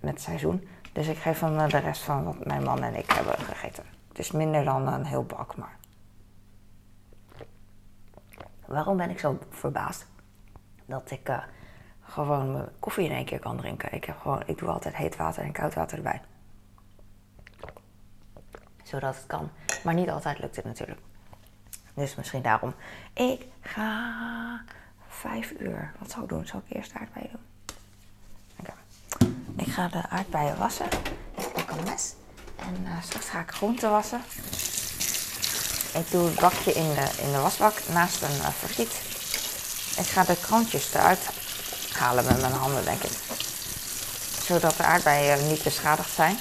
Met 0.00 0.12
het 0.12 0.20
seizoen. 0.20 0.68
Dus 0.92 1.08
ik 1.08 1.16
geef 1.16 1.40
hem 1.40 1.68
de 1.68 1.78
rest 1.78 2.02
van 2.02 2.24
wat 2.24 2.46
mijn 2.46 2.62
man 2.62 2.82
en 2.82 2.94
ik 2.94 3.10
hebben 3.10 3.38
gegeten. 3.38 3.84
Het 4.08 4.18
is 4.18 4.30
minder 4.30 4.64
dan 4.64 4.86
een 4.86 5.04
heel 5.04 5.24
bak, 5.24 5.56
maar... 5.56 5.78
Waarom 8.66 8.96
ben 8.96 9.10
ik 9.10 9.18
zo 9.18 9.38
verbaasd? 9.50 10.06
Dat 10.86 11.10
ik... 11.10 11.48
Gewoon 12.10 12.52
mijn 12.52 12.68
koffie 12.78 13.04
in 13.04 13.14
één 13.14 13.24
keer 13.24 13.38
kan 13.38 13.56
drinken. 13.56 13.92
Ik, 13.92 14.04
heb 14.04 14.18
gewoon, 14.18 14.42
ik 14.46 14.58
doe 14.58 14.68
altijd 14.68 14.96
heet 14.96 15.16
water 15.16 15.42
en 15.42 15.52
koud 15.52 15.74
water 15.74 15.96
erbij. 15.96 16.20
Zodat 18.90 19.14
het 19.14 19.26
kan. 19.26 19.50
Maar 19.82 19.94
niet 19.94 20.10
altijd 20.10 20.38
lukt 20.38 20.56
het 20.56 20.64
natuurlijk. 20.64 21.00
Dus 21.94 22.14
misschien 22.14 22.42
daarom. 22.42 22.74
Ik 23.12 23.46
ga 23.60 24.14
vijf 25.08 25.52
uur. 25.58 25.92
Wat 25.98 26.10
zal 26.10 26.22
ik 26.22 26.28
doen? 26.28 26.46
Zal 26.46 26.62
ik 26.66 26.76
eerst 26.76 26.92
aardbeien 26.94 27.30
doen? 27.30 27.48
Ik 29.56 29.72
ga 29.72 29.88
de 29.88 30.08
aardbeien 30.08 30.58
wassen. 30.58 30.86
Ik 31.36 31.52
pak 31.52 31.70
een 31.70 31.84
mes. 31.84 32.14
En 32.56 32.76
uh, 32.84 33.02
straks 33.02 33.28
ga 33.28 33.40
ik 33.40 33.50
groenten 33.50 33.90
wassen. 33.90 34.20
Ik 35.94 36.10
doe 36.10 36.26
het 36.26 36.40
bakje 36.40 36.72
in 36.72 36.94
de, 36.94 37.08
in 37.22 37.32
de 37.32 37.38
wasbak 37.38 37.74
naast 37.92 38.22
een 38.22 38.30
uh. 38.30 38.86
Ik 39.98 40.06
ga 40.06 40.24
de 40.24 40.36
krantjes 40.40 40.94
eruit 40.94 41.30
halen 41.92 42.24
met 42.24 42.40
mijn 42.40 42.52
handen, 42.52 42.84
denk 42.84 43.02
ik. 43.02 43.12
Zodat 44.42 44.76
de 44.76 44.82
aardbeien 44.82 45.48
niet 45.48 45.62
beschadigd 45.62 46.10
zijn. 46.10 46.38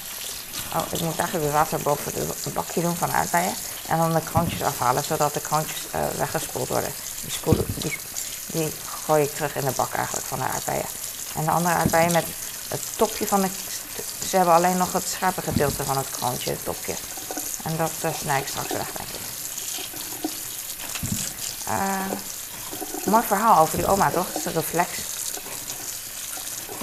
Oh, 0.76 0.82
ik 0.90 1.00
moet 1.00 1.20
eigenlijk 1.20 1.44
weer 1.46 1.52
water 1.52 1.80
boven 1.80 2.12
het 2.16 2.54
bakje 2.54 2.82
doen 2.82 2.96
van 2.96 3.12
aardbeien. 3.12 3.54
En 3.88 3.98
dan 3.98 4.14
de 4.14 4.22
krantjes 4.22 4.64
afhalen, 4.64 5.04
zodat 5.04 5.34
de 5.34 5.40
krantjes 5.40 5.78
uh, 5.96 6.02
weggespoeld 6.18 6.68
worden. 6.68 6.92
Die, 7.22 7.54
die, 7.76 7.98
die 8.46 8.72
gooi 9.06 9.24
ik 9.24 9.36
terug 9.36 9.56
in 9.56 9.66
de 9.66 9.72
bak 9.72 9.94
eigenlijk 9.94 10.28
van 10.28 10.40
de 10.40 10.46
aardbeien. 10.46 10.86
En 11.36 11.46
de 11.46 11.52
andere 11.52 11.76
aardbeien 11.76 12.12
met 12.12 12.26
het 12.68 12.82
topje 12.96 13.28
van 13.28 13.42
de... 13.42 13.50
Ze 14.30 14.36
hebben 14.36 14.54
alleen 14.54 14.78
nog 14.78 14.94
het 14.94 15.08
scherpe 15.08 15.42
gedeelte 15.42 15.84
van 15.84 15.98
het 15.98 16.10
krantje, 16.10 16.50
het 16.50 16.64
topje. 16.64 16.96
En 17.64 17.78
dat 17.78 17.92
uh, 18.06 18.12
snij 18.22 18.40
ik 18.40 18.48
straks 18.48 18.72
weg, 18.72 18.88
denk 18.92 19.10
ik. 19.10 19.28
Uh, 21.68 23.12
mooi 23.12 23.24
verhaal 23.28 23.60
over 23.60 23.78
die 23.78 23.88
oma, 23.88 24.10
toch? 24.10 24.28
Het 24.28 24.36
is 24.36 24.46
een 24.46 24.54
reflex. 24.54 24.90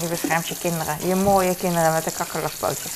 Je 0.00 0.06
beschermt 0.06 0.48
je 0.48 0.58
kinderen. 0.58 1.08
Je 1.08 1.14
mooie 1.14 1.56
kinderen 1.56 1.92
met 1.92 2.04
de 2.04 2.10
kakkerlakpootjes. 2.10 2.92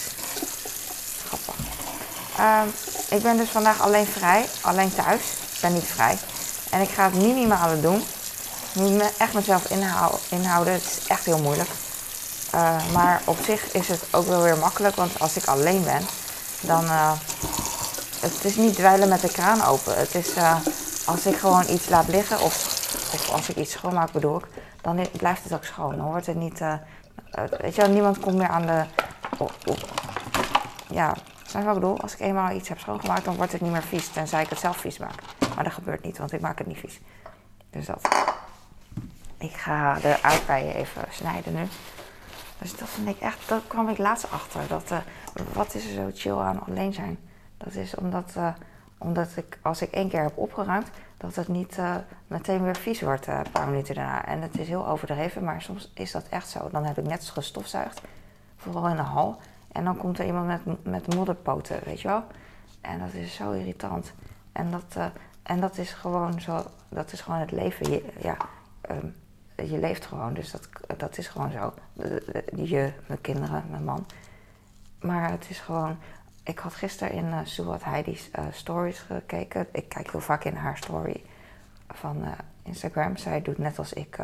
Uh, 2.41 2.61
ik 3.09 3.23
ben 3.23 3.37
dus 3.37 3.49
vandaag 3.49 3.81
alleen 3.81 4.07
vrij. 4.07 4.47
Alleen 4.61 4.95
thuis. 4.95 5.21
Ik 5.53 5.59
ben 5.61 5.73
niet 5.73 5.85
vrij. 5.85 6.19
En 6.71 6.81
ik 6.81 6.89
ga 6.89 7.05
het 7.05 7.15
minimale 7.15 7.81
doen. 7.81 8.05
Ik 8.73 8.81
moet 8.81 8.93
me 8.93 9.11
echt 9.19 9.35
mezelf 9.35 9.71
inhouden. 10.29 10.73
Het 10.73 10.83
is 10.83 11.07
echt 11.07 11.25
heel 11.25 11.39
moeilijk. 11.39 11.71
Uh, 12.55 12.77
maar 12.93 13.23
op 13.25 13.37
zich 13.45 13.73
is 13.73 13.89
het 13.89 14.03
ook 14.11 14.27
wel 14.27 14.43
weer 14.43 14.59
makkelijk. 14.59 14.97
Want 14.97 15.21
als 15.21 15.37
ik 15.37 15.47
alleen 15.47 15.85
ben, 15.85 16.03
dan... 16.61 16.85
Uh, 16.85 17.13
het 18.21 18.45
is 18.45 18.57
niet 18.57 18.75
dweilen 18.75 19.09
met 19.09 19.21
de 19.21 19.33
kraan 19.33 19.65
open. 19.65 19.99
Het 19.99 20.15
is 20.15 20.37
uh, 20.37 20.57
als 21.05 21.27
ik 21.27 21.37
gewoon 21.37 21.69
iets 21.69 21.89
laat 21.89 22.09
liggen 22.09 22.41
of, 22.41 22.55
of 23.13 23.31
als 23.31 23.49
ik 23.49 23.57
iets 23.57 23.73
schoonmaak 23.73 24.13
bedoel 24.13 24.37
ik, 24.37 24.47
dan 24.81 25.07
blijft 25.13 25.43
het 25.43 25.53
ook 25.53 25.65
schoon. 25.65 25.97
Dan 25.97 26.07
wordt 26.07 26.27
het 26.27 26.37
niet, 26.37 26.61
uh, 26.61 26.75
weet 27.61 27.75
je 27.75 27.81
wel, 27.81 27.91
niemand 27.91 28.19
komt 28.19 28.37
meer 28.37 28.49
aan 28.49 28.67
de, 28.67 28.85
ja, 30.91 31.15
snap 31.51 31.65
wat 31.65 31.75
ik 31.75 31.81
bedoel? 31.81 32.01
Als 32.01 32.13
ik 32.13 32.21
eenmaal 32.21 32.51
iets 32.51 32.69
heb 32.69 32.79
schoongemaakt, 32.79 33.25
dan 33.25 33.37
wordt 33.37 33.53
het 33.53 33.61
niet 33.61 33.73
meer 33.73 33.83
vies, 33.83 34.09
tenzij 34.09 34.43
ik 34.43 34.49
het 34.49 34.59
zelf 34.59 34.77
vies 34.77 34.99
maak. 34.99 35.23
Maar 35.55 35.65
dat 35.65 35.73
gebeurt 35.73 36.05
niet, 36.05 36.19
want 36.19 36.33
ik 36.33 36.41
maak 36.41 36.59
het 36.59 36.67
niet 36.67 36.79
vies. 36.79 37.01
Dus 37.71 37.87
dat. 37.87 38.09
Ik 39.39 39.53
ga 39.53 39.95
de 39.95 40.23
aardbeien 40.23 40.75
even 40.75 41.05
snijden 41.11 41.55
nu. 41.55 41.67
Dus 42.59 42.77
dat 42.77 42.89
vind 42.89 43.09
ik 43.09 43.21
echt, 43.21 43.49
dat 43.49 43.63
kwam 43.67 43.89
ik 43.89 43.99
laatst 43.99 44.31
achter. 44.31 44.61
Dat, 44.69 44.91
uh, 44.91 44.99
wat 45.53 45.75
is 45.75 45.85
er 45.85 45.93
zo 45.93 46.11
chill 46.15 46.39
aan 46.39 46.67
alleen 46.67 46.93
zijn? 46.93 47.19
Dat 47.57 47.75
is 47.75 47.95
omdat, 47.95 48.35
uh, 48.37 48.49
omdat 48.99 49.37
ik, 49.37 49.59
als 49.63 49.83
ik 49.83 49.93
één 49.93 50.09
keer 50.09 50.23
heb 50.23 50.39
opgeruimd, 50.39 50.91
dat 51.17 51.35
het 51.35 51.49
niet 51.49 51.79
uh, 51.79 51.95
meteen 52.27 52.63
weer 52.63 52.77
vies 52.77 53.01
wordt 53.01 53.27
een 53.27 53.51
paar 53.53 53.69
minuten 53.69 53.95
daarna. 53.95 54.25
En 54.25 54.43
het 54.43 54.59
is 54.59 54.69
heel 54.69 54.89
overdreven, 54.89 55.45
maar 55.45 55.63
soms 55.63 55.91
is 55.95 56.11
dat 56.11 56.25
echt 56.29 56.49
zo. 56.49 56.69
Dan 56.73 56.85
heb 56.85 56.99
ik 56.99 57.07
net 57.07 57.31
gestofzuigd, 57.31 58.01
vooral 58.57 58.89
in 58.89 58.97
de 58.97 59.03
hal. 59.03 59.39
En 59.73 59.85
dan 59.85 59.97
komt 59.97 60.19
er 60.19 60.27
iemand 60.27 60.47
met, 60.47 60.85
met 60.85 61.15
modderpoten, 61.15 61.81
weet 61.85 62.01
je 62.01 62.09
wel. 62.09 62.25
En 62.81 62.99
dat 62.99 63.13
is 63.13 63.35
zo 63.35 63.51
irritant. 63.51 64.13
En 64.53 64.71
dat, 64.71 64.95
uh, 64.97 65.07
en 65.43 65.61
dat 65.61 65.79
is 65.79 65.93
gewoon 65.93 66.41
zo, 66.41 66.65
dat 66.89 67.13
is 67.13 67.21
gewoon 67.21 67.41
het 67.41 67.51
leven. 67.51 67.91
Je, 67.91 68.05
ja, 68.21 68.37
um, 68.91 69.15
je 69.69 69.79
leeft 69.79 70.07
gewoon, 70.07 70.35
dus 70.35 70.51
dat, 70.51 70.69
dat 70.97 71.19
is 71.19 71.29
gewoon 71.29 71.51
zo. 71.51 71.75
Je, 72.55 72.93
mijn 73.07 73.21
kinderen, 73.21 73.65
mijn 73.71 73.85
man. 73.85 74.07
Maar 75.01 75.31
het 75.31 75.51
is 75.51 75.61
gewoon, 75.61 75.99
ik 76.43 76.59
had 76.59 76.75
gisteren 76.75 77.15
in 77.15 77.27
uh, 77.27 77.39
Suwat 77.45 77.85
Heidi's 77.85 78.31
uh, 78.39 78.45
stories 78.51 78.99
gekeken. 78.99 79.67
Ik 79.73 79.89
kijk 79.89 80.11
heel 80.11 80.21
vaak 80.21 80.45
in 80.45 80.55
haar 80.55 80.77
story 80.77 81.25
van 81.89 82.25
Instagram. 82.63 83.17
Zij 83.17 83.43
doet 83.43 83.59
net 83.59 83.79
als 83.79 83.93
ik 83.93 84.19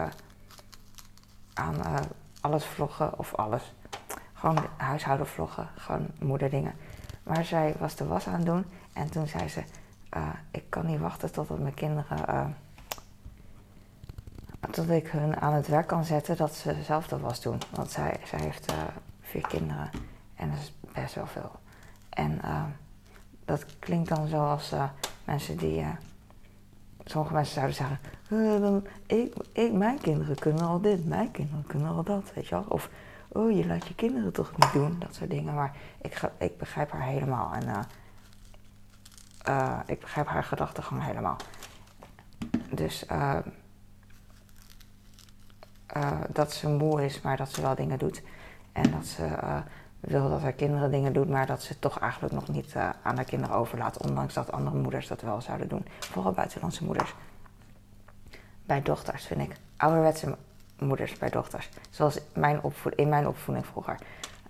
aan 1.55 1.77
alles 2.41 2.65
vloggen 2.65 3.19
of 3.19 3.35
alles. 3.35 3.75
Gewoon 4.37 4.59
huishouden 4.77 5.27
vloggen, 5.27 5.69
gewoon 5.77 6.07
moederdingen. 6.21 6.75
Maar 7.23 7.45
zij 7.45 7.75
was 7.79 7.97
de 7.97 8.07
was 8.07 8.27
aan 8.27 8.35
het 8.35 8.47
doen 8.47 8.65
en 8.93 9.11
toen 9.11 9.27
zei 9.27 9.49
ze: 9.49 9.63
Ik 10.51 10.65
kan 10.69 10.87
niet 10.87 11.01
wachten 11.01 11.33
totdat 11.33 11.59
mijn 11.59 11.75
kinderen. 11.75 12.57
tot 14.71 14.91
ik 14.91 15.09
hun 15.09 15.41
aan 15.41 15.53
het 15.53 15.69
werk 15.69 15.87
kan 15.87 16.05
zetten 16.05 16.37
dat 16.37 16.55
ze 16.55 16.83
zelf 16.83 17.09
de 17.09 17.19
was 17.19 17.41
doen. 17.41 17.61
Want 17.75 17.91
zij, 17.91 18.21
zij 18.25 18.41
heeft 18.41 18.73
vier 19.21 19.47
kinderen 19.47 19.91
en 20.37 20.51
dat 20.51 20.59
is 20.59 20.73
best 20.93 21.15
wel 21.15 21.27
veel. 21.27 21.51
En 22.09 22.41
uh, 22.45 22.65
dat 23.45 23.79
klinkt 23.79 24.09
dan 24.09 24.27
zoals 24.27 24.73
uh, 24.73 24.85
mensen 25.25 25.57
die. 25.57 25.85
Sommige 27.05 27.35
mensen 27.35 27.55
zouden 27.55 27.75
zeggen: 27.75 28.87
ik, 29.07 29.35
ik, 29.53 29.73
Mijn 29.73 30.01
kinderen 30.01 30.37
kunnen 30.37 30.67
al 30.67 30.81
dit, 30.81 31.07
mijn 31.07 31.31
kinderen 31.31 31.65
kunnen 31.67 31.89
al 31.89 32.03
dat, 32.03 32.33
weet 32.35 32.47
je 32.47 32.55
wel. 32.55 32.65
Of 32.69 32.91
oh, 33.37 33.57
je 33.57 33.67
laat 33.67 33.87
je 33.87 33.95
kinderen 33.95 34.33
toch 34.33 34.53
niet 34.57 34.73
doen, 34.73 34.97
dat 34.99 35.15
soort 35.15 35.31
dingen. 35.31 35.55
Maar 35.55 35.77
ik, 36.01 36.15
ga, 36.15 36.33
ik 36.39 36.59
begrijp 36.59 36.91
haar 36.91 37.03
helemaal 37.03 37.53
en 37.53 37.87
ik 39.87 40.01
begrijp 40.01 40.27
haar 40.27 40.45
gedachtegang 40.45 41.05
helemaal. 41.05 41.37
Dus 42.71 43.07
dat 46.29 46.53
ze 46.53 46.69
moe 46.69 47.05
is, 47.05 47.21
maar 47.21 47.37
dat 47.37 47.53
ze 47.53 47.63
wel 47.63 47.75
dingen 47.75 47.99
doet. 47.99 48.23
En 48.73 48.91
dat 48.91 49.07
ze 49.07 49.29
wil 50.01 50.29
dat 50.29 50.43
haar 50.43 50.53
kinderen 50.53 50.91
dingen 50.91 51.13
doet, 51.13 51.29
maar 51.29 51.47
dat 51.47 51.63
ze 51.63 51.69
het 51.69 51.81
toch 51.81 51.99
eigenlijk 51.99 52.35
nog 52.35 52.49
niet 52.49 52.75
aan 53.03 53.17
haar 53.17 53.25
kinderen 53.25 53.57
overlaat. 53.57 54.03
Ondanks 54.09 54.35
dat 54.35 54.53
andere 54.53 54.77
moeders 54.77 55.07
dat 55.07 55.21
wel 55.21 55.41
zouden 55.41 55.69
doen. 55.69 55.87
Vooral 55.99 56.33
buitenlandse 56.33 56.85
moeders. 56.85 57.15
Bij 58.67 58.83
dochters 58.83 59.27
vind 59.27 59.41
ik. 59.41 59.57
Ouderwetse 59.77 60.37
moeders 60.79 61.19
bij 61.19 61.31
dochters. 61.31 61.69
Zoals 61.91 62.19
mijn 62.35 62.61
in 62.95 63.09
mijn 63.09 63.29
opvoeding 63.29 63.67
vroeger. 63.67 63.99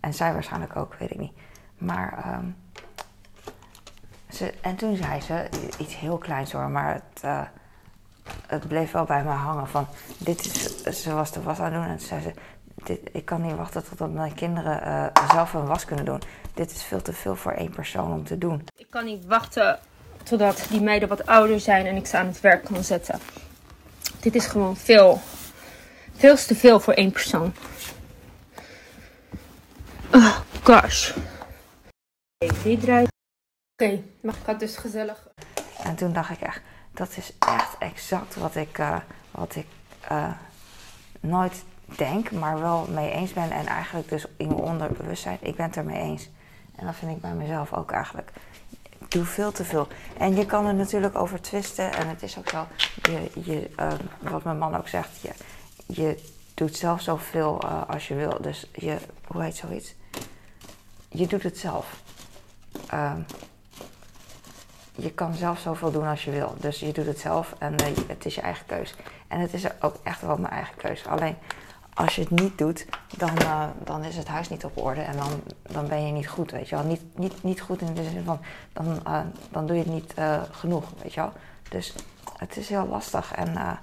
En 0.00 0.14
zij 0.14 0.32
waarschijnlijk 0.32 0.76
ook, 0.76 0.94
weet 0.94 1.10
ik 1.10 1.18
niet. 1.18 1.32
Maar. 1.78 2.34
Um, 2.34 2.56
ze, 4.30 4.52
en 4.60 4.76
toen 4.76 4.96
zei 4.96 5.20
ze 5.20 5.48
iets 5.78 5.96
heel 5.98 6.18
kleins 6.18 6.52
hoor, 6.52 6.70
maar 6.70 6.94
het, 6.94 7.24
uh, 7.24 7.40
het 8.46 8.68
bleef 8.68 8.92
wel 8.92 9.04
bij 9.04 9.24
me 9.24 9.30
hangen. 9.30 9.68
Van 9.68 9.86
dit 10.18 10.44
is. 10.44 11.02
Ze 11.02 11.12
was 11.12 11.32
de 11.32 11.42
was 11.42 11.58
aan 11.58 11.64
het 11.64 11.74
doen 11.74 11.84
en 11.84 11.96
toen 11.96 12.06
zei 12.06 12.20
ze 12.20 12.32
dit, 12.84 13.00
ik 13.12 13.24
kan 13.24 13.42
niet 13.42 13.56
wachten 13.56 13.88
totdat 13.88 14.10
mijn 14.10 14.34
kinderen 14.34 14.82
uh, 14.86 15.28
zelf 15.30 15.52
hun 15.52 15.66
was 15.66 15.84
kunnen 15.84 16.04
doen. 16.04 16.22
Dit 16.54 16.70
is 16.70 16.82
veel 16.82 17.02
te 17.02 17.12
veel 17.12 17.36
voor 17.36 17.52
één 17.52 17.70
persoon 17.70 18.12
om 18.12 18.24
te 18.24 18.38
doen. 18.38 18.64
Ik 18.76 18.90
kan 18.90 19.04
niet 19.04 19.24
wachten 19.26 19.78
totdat 20.22 20.66
die 20.70 20.80
meiden 20.80 21.08
wat 21.08 21.26
ouder 21.26 21.60
zijn 21.60 21.86
en 21.86 21.96
ik 21.96 22.06
ze 22.06 22.16
aan 22.16 22.26
het 22.26 22.40
werk 22.40 22.64
kan 22.64 22.84
zetten. 22.84 23.18
Dit 24.20 24.34
is 24.34 24.46
gewoon 24.46 24.76
veel. 24.76 25.20
Veel 26.16 26.36
te 26.36 26.54
veel 26.54 26.80
voor 26.80 26.94
één 26.94 27.12
persoon. 27.12 27.54
Oh 30.12 30.38
gosh. 30.62 31.12
Dit 32.62 32.80
draait. 32.80 33.08
Oké, 33.78 34.02
maar 34.20 34.34
ik 34.34 34.46
had 34.46 34.60
dus 34.60 34.76
gezellig. 34.76 35.28
En 35.82 35.96
toen 35.96 36.12
dacht 36.12 36.30
ik 36.30 36.40
echt, 36.40 36.60
dat 36.92 37.16
is 37.16 37.32
echt 37.38 37.78
exact 37.78 38.34
wat 38.34 38.54
ik, 38.54 38.78
uh, 38.78 38.96
wat 39.30 39.54
ik 39.56 39.66
uh, 40.10 40.32
nooit 41.20 41.64
denk, 41.84 42.30
maar 42.30 42.60
wel 42.60 42.86
mee 42.90 43.10
eens 43.10 43.32
ben. 43.32 43.50
En 43.50 43.66
eigenlijk 43.66 44.08
dus 44.08 44.26
in 44.36 44.46
mijn 44.48 44.60
onderbewustzijn, 44.60 45.38
ik 45.40 45.56
ben 45.56 45.66
het 45.66 45.76
ermee 45.76 46.02
eens. 46.02 46.28
En 46.76 46.86
dat 46.86 46.94
vind 46.94 47.10
ik 47.10 47.20
bij 47.20 47.34
mezelf 47.34 47.72
ook 47.72 47.90
eigenlijk. 47.90 48.30
Ik 48.98 49.10
doe 49.10 49.24
veel 49.24 49.52
te 49.52 49.64
veel. 49.64 49.88
En 50.18 50.36
je 50.36 50.46
kan 50.46 50.66
er 50.66 50.74
natuurlijk 50.74 51.18
over 51.18 51.40
twisten. 51.40 51.92
En 51.92 52.08
het 52.08 52.22
is 52.22 52.38
ook 52.38 52.48
zo, 52.48 52.66
je, 53.02 53.30
je, 53.44 53.70
uh, 53.80 53.92
wat 54.18 54.44
mijn 54.44 54.58
man 54.58 54.76
ook 54.76 54.88
zegt, 54.88 55.20
je, 55.20 55.30
je 55.86 56.34
doet 56.54 56.76
zelf 56.76 57.00
zoveel 57.00 57.60
uh, 57.64 57.82
als 57.88 58.08
je 58.08 58.14
wil. 58.14 58.36
Dus 58.40 58.70
je, 58.74 58.96
hoe 59.26 59.42
heet 59.42 59.56
zoiets? 59.56 59.94
Je 61.08 61.26
doet 61.26 61.42
het 61.42 61.58
zelf. 61.58 62.02
Um, 62.94 63.26
je 64.94 65.10
kan 65.10 65.34
zelf 65.34 65.58
zoveel 65.58 65.90
doen 65.90 66.06
als 66.06 66.24
je 66.24 66.30
wil. 66.30 66.54
Dus 66.60 66.80
je 66.80 66.92
doet 66.92 67.06
het 67.06 67.18
zelf 67.18 67.54
en 67.58 67.72
uh, 67.72 67.96
het 68.08 68.26
is 68.26 68.34
je 68.34 68.40
eigen 68.40 68.66
keus. 68.66 68.94
En 69.28 69.40
het 69.40 69.54
is 69.54 69.82
ook 69.82 69.96
echt 70.02 70.20
wel 70.20 70.36
mijn 70.36 70.52
eigen 70.52 70.76
keus. 70.76 71.06
Alleen 71.06 71.36
als 71.94 72.14
je 72.14 72.20
het 72.20 72.30
niet 72.30 72.58
doet, 72.58 72.86
dan, 73.16 73.42
uh, 73.42 73.66
dan 73.84 74.04
is 74.04 74.16
het 74.16 74.28
huis 74.28 74.48
niet 74.48 74.64
op 74.64 74.76
orde 74.76 75.00
en 75.00 75.16
dan, 75.16 75.42
dan 75.62 75.88
ben 75.88 76.06
je 76.06 76.12
niet 76.12 76.28
goed, 76.28 76.50
weet 76.50 76.68
je 76.68 76.76
wel. 76.76 76.84
Niet, 76.84 77.18
niet, 77.18 77.42
niet 77.42 77.60
goed 77.60 77.80
in 77.80 77.94
de 77.94 78.02
zin 78.02 78.24
van, 78.24 78.40
dan, 78.72 79.02
dan 79.50 79.66
doe 79.66 79.76
je 79.76 79.82
het 79.82 79.92
niet 79.92 80.14
genoeg, 80.50 80.84
weet 81.02 81.14
je 81.14 81.20
wel. 81.20 81.32
Dus 81.68 81.94
het 82.36 82.56
is 82.56 82.68
heel 82.68 82.86
lastig 82.86 83.32
en 83.32 83.78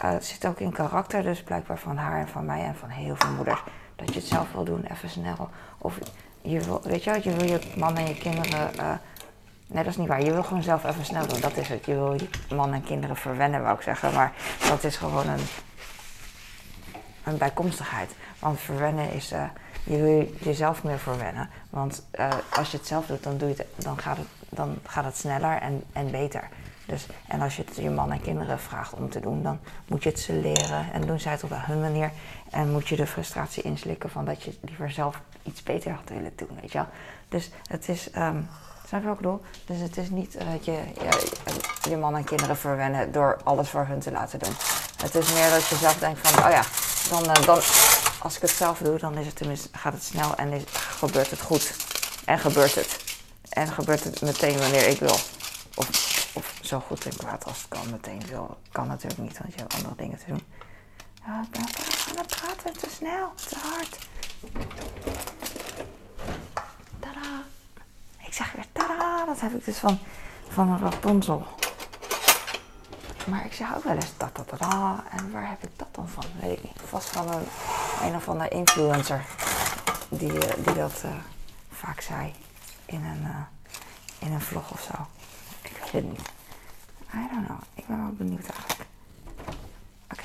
het 0.00 0.26
zit 0.26 0.46
ook 0.46 0.60
in 0.60 0.72
karakter, 0.72 1.22
dus 1.22 1.42
blijkbaar 1.42 1.78
van 1.78 1.96
haar 1.96 2.20
en 2.20 2.28
van 2.28 2.44
mij 2.44 2.64
en 2.64 2.76
van 2.76 2.88
heel 2.88 3.16
veel 3.16 3.30
moeders. 3.30 3.62
Dat 3.96 4.08
je 4.08 4.20
het 4.20 4.28
zelf 4.28 4.52
wil 4.52 4.64
doen, 4.64 4.84
even 4.84 5.10
snel. 5.10 5.48
Of 5.78 5.98
je 6.40 6.60
wil, 6.60 6.80
weet 6.82 7.04
je 7.04 7.20
je 7.22 7.36
wil 7.36 7.48
je 7.48 7.72
man 7.76 7.96
en 7.96 8.06
je 8.06 8.14
kinderen 8.14 9.00
Nee, 9.66 9.82
dat 9.84 9.92
is 9.92 9.98
niet 9.98 10.08
waar. 10.08 10.22
Je 10.22 10.32
wil 10.32 10.42
gewoon 10.42 10.62
zelf 10.62 10.84
even 10.84 11.04
snel 11.04 11.26
doen. 11.26 11.40
Dat 11.40 11.56
is 11.56 11.68
het. 11.68 11.86
Je 11.86 11.94
wil 11.94 12.12
je 12.12 12.28
man 12.54 12.72
en 12.72 12.82
kinderen 12.84 13.16
verwennen, 13.16 13.62
wou 13.62 13.76
ik 13.76 13.82
zeggen. 13.82 14.12
Maar 14.12 14.32
dat 14.68 14.84
is 14.84 14.96
gewoon 14.96 15.28
een, 15.28 15.44
een 17.24 17.38
bijkomstigheid. 17.38 18.14
Want 18.38 18.60
verwennen 18.60 19.12
is. 19.12 19.32
Uh, 19.32 19.42
je 19.84 20.02
wil 20.02 20.32
jezelf 20.40 20.82
meer 20.82 20.98
verwennen. 20.98 21.50
Want 21.70 22.06
als 22.50 22.70
je 22.70 22.76
het 22.76 22.86
zelf 22.86 23.06
doet, 23.06 23.22
dan, 23.22 23.38
doe 23.38 23.48
je 23.48 23.54
het, 23.54 23.66
dan, 23.84 23.98
gaat, 23.98 24.16
het, 24.16 24.26
dan 24.48 24.78
gaat 24.86 25.04
het 25.04 25.16
sneller 25.16 25.60
en, 25.60 25.82
en 25.92 26.10
beter. 26.10 26.48
Dus, 26.86 27.06
en 27.28 27.40
als 27.40 27.56
je 27.56 27.64
het 27.66 27.76
je 27.76 27.90
man 27.90 28.12
en 28.12 28.20
kinderen 28.20 28.58
vraagt 28.58 28.92
om 28.92 29.10
te 29.10 29.20
doen, 29.20 29.42
dan 29.42 29.58
moet 29.86 30.02
je 30.02 30.08
het 30.08 30.20
ze 30.20 30.32
leren 30.32 30.92
en 30.92 31.06
doen 31.06 31.20
zij 31.20 31.32
het 31.32 31.44
op 31.44 31.50
hun 31.54 31.80
manier. 31.80 32.10
En 32.50 32.70
moet 32.70 32.88
je 32.88 32.96
de 32.96 33.06
frustratie 33.06 33.62
inslikken 33.62 34.10
van 34.10 34.24
dat 34.24 34.42
je 34.42 34.54
liever 34.60 34.90
zelf 34.90 35.20
iets 35.42 35.62
beter 35.62 35.90
had 35.90 36.08
willen 36.08 36.32
doen, 36.36 36.58
weet 36.60 36.72
je 36.72 36.78
wel. 36.78 36.88
Dus 37.28 37.50
het 37.68 37.88
is. 37.88 38.08
Um, 38.16 38.48
Snap 38.88 39.00
je 39.00 39.06
wat 39.06 39.16
ik 39.16 39.22
bedoel? 39.22 39.42
Dus 39.64 39.80
het 39.80 39.96
is 39.96 40.10
niet 40.10 40.38
dat 40.52 40.64
je, 40.64 40.78
je 41.88 41.96
man 41.96 42.16
en 42.16 42.24
kinderen 42.24 42.56
verwennen 42.56 43.12
door 43.12 43.38
alles 43.44 43.68
voor 43.68 43.86
hun 43.86 43.98
te 43.98 44.10
laten 44.10 44.38
doen. 44.38 44.52
Het 44.96 45.14
is 45.14 45.32
meer 45.32 45.50
dat 45.50 45.66
je 45.66 45.76
zelf 45.76 45.98
denkt 45.98 46.28
van, 46.28 46.44
oh 46.44 46.50
ja, 46.50 46.62
dan, 47.10 47.24
uh, 47.24 47.46
dan 47.46 47.60
als 48.18 48.36
ik 48.36 48.42
het 48.42 48.50
zelf 48.50 48.78
doe, 48.78 48.98
dan 48.98 49.18
is 49.18 49.26
het 49.26 49.36
tenminste, 49.36 49.68
gaat 49.72 49.92
het 49.92 50.02
snel 50.02 50.34
en 50.34 50.64
gebeurt 50.70 51.30
het 51.30 51.40
goed. 51.40 51.74
En 52.24 52.38
gebeurt 52.38 52.74
het. 52.74 53.04
En 53.48 53.68
gebeurt 53.68 54.04
het 54.04 54.20
meteen 54.20 54.58
wanneer 54.58 54.88
ik 54.88 54.98
wil. 54.98 55.16
Of, 55.74 56.15
of 56.36 56.58
zo 56.62 56.80
goed 56.80 57.04
en 57.04 57.16
kwaad 57.16 57.44
als 57.44 57.58
het 57.58 57.68
kan 57.68 57.90
meteen 57.90 58.26
wil. 58.26 58.58
Kan 58.72 58.86
natuurlijk 58.86 59.20
niet, 59.20 59.38
want 59.38 59.52
je 59.52 59.60
hebt 59.60 59.74
andere 59.74 59.94
dingen 59.96 60.18
te 60.18 60.24
doen. 60.26 60.42
Ja, 61.26 61.42
ik 61.42 61.50
ben 61.50 61.60
aan 61.60 62.16
het 62.16 62.26
praten, 62.26 62.78
te 62.78 62.88
snel, 62.90 63.32
te 63.48 63.56
hard. 63.58 63.98
Tada! 67.00 67.42
Ik 68.26 68.32
zeg 68.34 68.52
weer 68.52 68.66
tada, 68.72 69.24
dat 69.24 69.40
heb 69.40 69.54
ik 69.54 69.64
dus 69.64 69.78
van, 69.78 69.98
van 70.48 70.68
een 70.68 70.78
Rapunzel. 70.78 71.46
Maar 73.26 73.44
ik 73.44 73.52
zeg 73.52 73.76
ook 73.76 73.84
wel 73.84 73.94
eens 73.94 74.12
tada 74.16 74.44
tada. 74.44 75.04
En 75.10 75.32
waar 75.32 75.48
heb 75.48 75.62
ik 75.62 75.70
dat 75.76 75.94
dan 75.94 76.08
van? 76.08 76.24
Weet 76.40 76.58
ik 76.58 76.62
niet. 76.62 76.80
Vast 76.84 77.08
van 77.08 77.32
een, 77.32 77.46
een 78.02 78.14
of 78.14 78.28
andere 78.28 78.48
influencer 78.48 79.24
die, 80.08 80.32
die 80.64 80.74
dat 80.74 81.02
uh, 81.04 81.10
vaak 81.70 82.00
zei 82.00 82.34
in 82.86 83.04
een, 83.04 83.22
uh, 83.22 83.36
in 84.18 84.32
een 84.32 84.40
vlog 84.40 84.70
of 84.70 84.80
zo. 84.80 85.06
Ik 85.62 85.76
weet 85.82 85.92
het 85.92 86.04
niet. 86.04 86.35
I 87.14 87.28
don't 87.30 87.46
know. 87.46 87.60
Ik 87.74 87.86
ben 87.86 87.98
wel 88.02 88.12
benieuwd 88.12 88.48
eigenlijk. 88.48 88.90
Oké, 90.10 90.24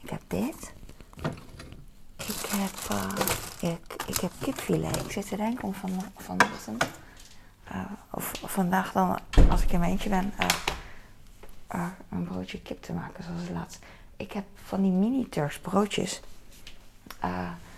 ik 0.00 0.10
heb 0.10 0.22
dit. 0.26 0.72
Ik 2.16 2.46
heb, 2.48 2.92
uh, 2.92 3.70
ik, 3.70 4.02
ik 4.06 4.16
heb 4.16 4.30
kipfilet. 4.40 4.96
Ik 4.96 5.10
zit 5.10 5.28
te 5.28 5.36
denken 5.36 5.64
om 5.64 5.74
van, 5.74 5.90
vanochtend 6.16 6.84
uh, 7.72 7.84
of, 8.10 8.32
vandaag 8.44 8.92
dan, 8.92 9.18
als 9.50 9.62
ik 9.62 9.72
in 9.72 9.78
mijn 9.78 9.90
eentje 9.90 10.08
ben, 10.08 10.32
uh, 11.74 11.86
een 12.08 12.24
broodje 12.24 12.62
kip 12.62 12.82
te 12.82 12.92
maken, 12.92 13.24
zoals 13.24 13.48
laatst. 13.52 13.78
Ik 14.16 14.32
heb 14.32 14.44
van 14.54 14.82
die 14.82 14.90
mini-Turks 14.90 15.58
broodjes, 15.58 16.20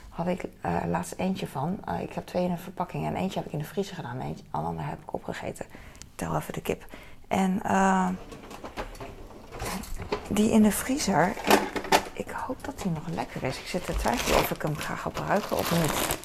had 0.08 0.26
ik 0.26 0.44
laatst 0.86 1.12
eentje 1.12 1.46
van. 1.46 1.78
ik 2.00 2.12
heb 2.12 2.26
twee 2.26 2.44
in 2.44 2.50
een 2.50 2.58
verpakking 2.58 3.06
en 3.06 3.14
eentje 3.14 3.38
heb 3.38 3.46
ik 3.46 3.52
in 3.52 3.58
de 3.58 3.64
vriezer 3.64 3.94
gedaan 3.94 4.20
en 4.20 4.26
een 4.28 4.38
ander 4.50 4.86
heb 4.86 5.02
ik 5.02 5.12
opgegeten. 5.12 5.66
Ik 5.98 6.06
tel 6.14 6.36
even 6.36 6.52
de 6.52 6.60
kip. 6.60 6.86
En 7.28 7.62
die 10.34 10.50
in 10.50 10.62
de 10.62 10.70
vriezer, 10.70 11.32
ik, 12.12 12.30
hoop 12.30 12.64
dat 12.64 12.78
die 12.82 12.90
nog 12.90 13.08
lekker 13.14 13.42
is. 13.42 13.58
Ik 13.58 13.66
zit 13.66 13.84
te 13.84 13.94
twijfelen 13.96 14.38
of 14.38 14.50
ik 14.50 14.62
hem 14.62 14.76
ga 14.76 14.94
gebruiken 14.94 15.58
of 15.58 15.80
niet 15.80 16.18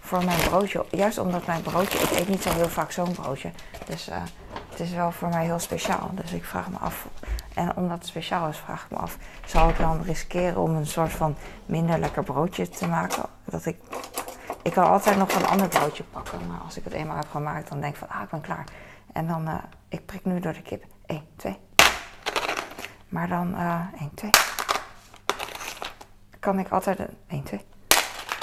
voor 0.00 0.24
mijn 0.24 0.40
broodje. 0.40 0.84
Juist 0.90 1.18
omdat 1.18 1.46
mijn 1.46 1.62
broodje, 1.62 1.98
ik 1.98 2.10
eet 2.10 2.28
niet 2.28 2.42
zo 2.42 2.50
heel 2.50 2.68
vaak 2.68 2.90
zo'n 2.90 3.12
broodje. 3.12 3.50
Dus 3.86 4.08
uh, 4.08 4.16
het 4.70 4.80
is 4.80 4.90
wel 4.90 5.12
voor 5.12 5.28
mij 5.28 5.44
heel 5.44 5.58
speciaal. 5.58 6.10
Dus 6.12 6.32
ik 6.32 6.44
vraag 6.44 6.70
me 6.70 6.76
af, 6.76 7.06
en 7.54 7.76
omdat 7.76 7.98
het 7.98 8.06
speciaal 8.06 8.48
is, 8.48 8.58
vraag 8.58 8.84
ik 8.84 8.90
me 8.90 8.96
af, 8.96 9.18
zal 9.46 9.68
ik 9.68 9.78
dan 9.78 10.02
riskeren 10.02 10.60
om 10.60 10.76
een 10.76 10.86
soort 10.86 11.12
van 11.12 11.36
minder 11.66 11.98
lekker 11.98 12.22
broodje 12.22 12.68
te 12.68 12.86
maken? 12.86 13.22
Dat 13.44 13.66
ik, 13.66 13.76
ik 14.62 14.72
kan 14.72 14.86
altijd 14.86 15.16
nog 15.16 15.34
een 15.34 15.46
ander 15.46 15.68
broodje 15.68 16.04
pakken, 16.04 16.46
maar 16.46 16.60
als 16.64 16.76
ik 16.76 16.84
het 16.84 16.92
eenmaal 16.92 17.16
heb 17.16 17.30
gemaakt, 17.30 17.68
dan 17.68 17.80
denk 17.80 17.92
ik 17.92 17.98
van, 17.98 18.08
ah, 18.08 18.22
ik 18.22 18.30
ben 18.30 18.40
klaar. 18.40 18.64
En 19.12 19.26
dan, 19.26 19.48
uh, 19.48 19.54
ik 19.88 20.06
prik 20.06 20.24
nu 20.24 20.40
door 20.40 20.52
de 20.52 20.62
kip. 20.62 20.84
1, 21.06 21.22
2. 21.36 21.65
Maar 23.08 23.28
dan, 23.28 23.54
uh, 23.54 23.80
1, 24.00 24.10
2. 24.14 24.30
Kan 26.40 26.58
ik 26.58 26.68
altijd, 26.68 26.98
1, 27.28 27.42
2 27.42 27.60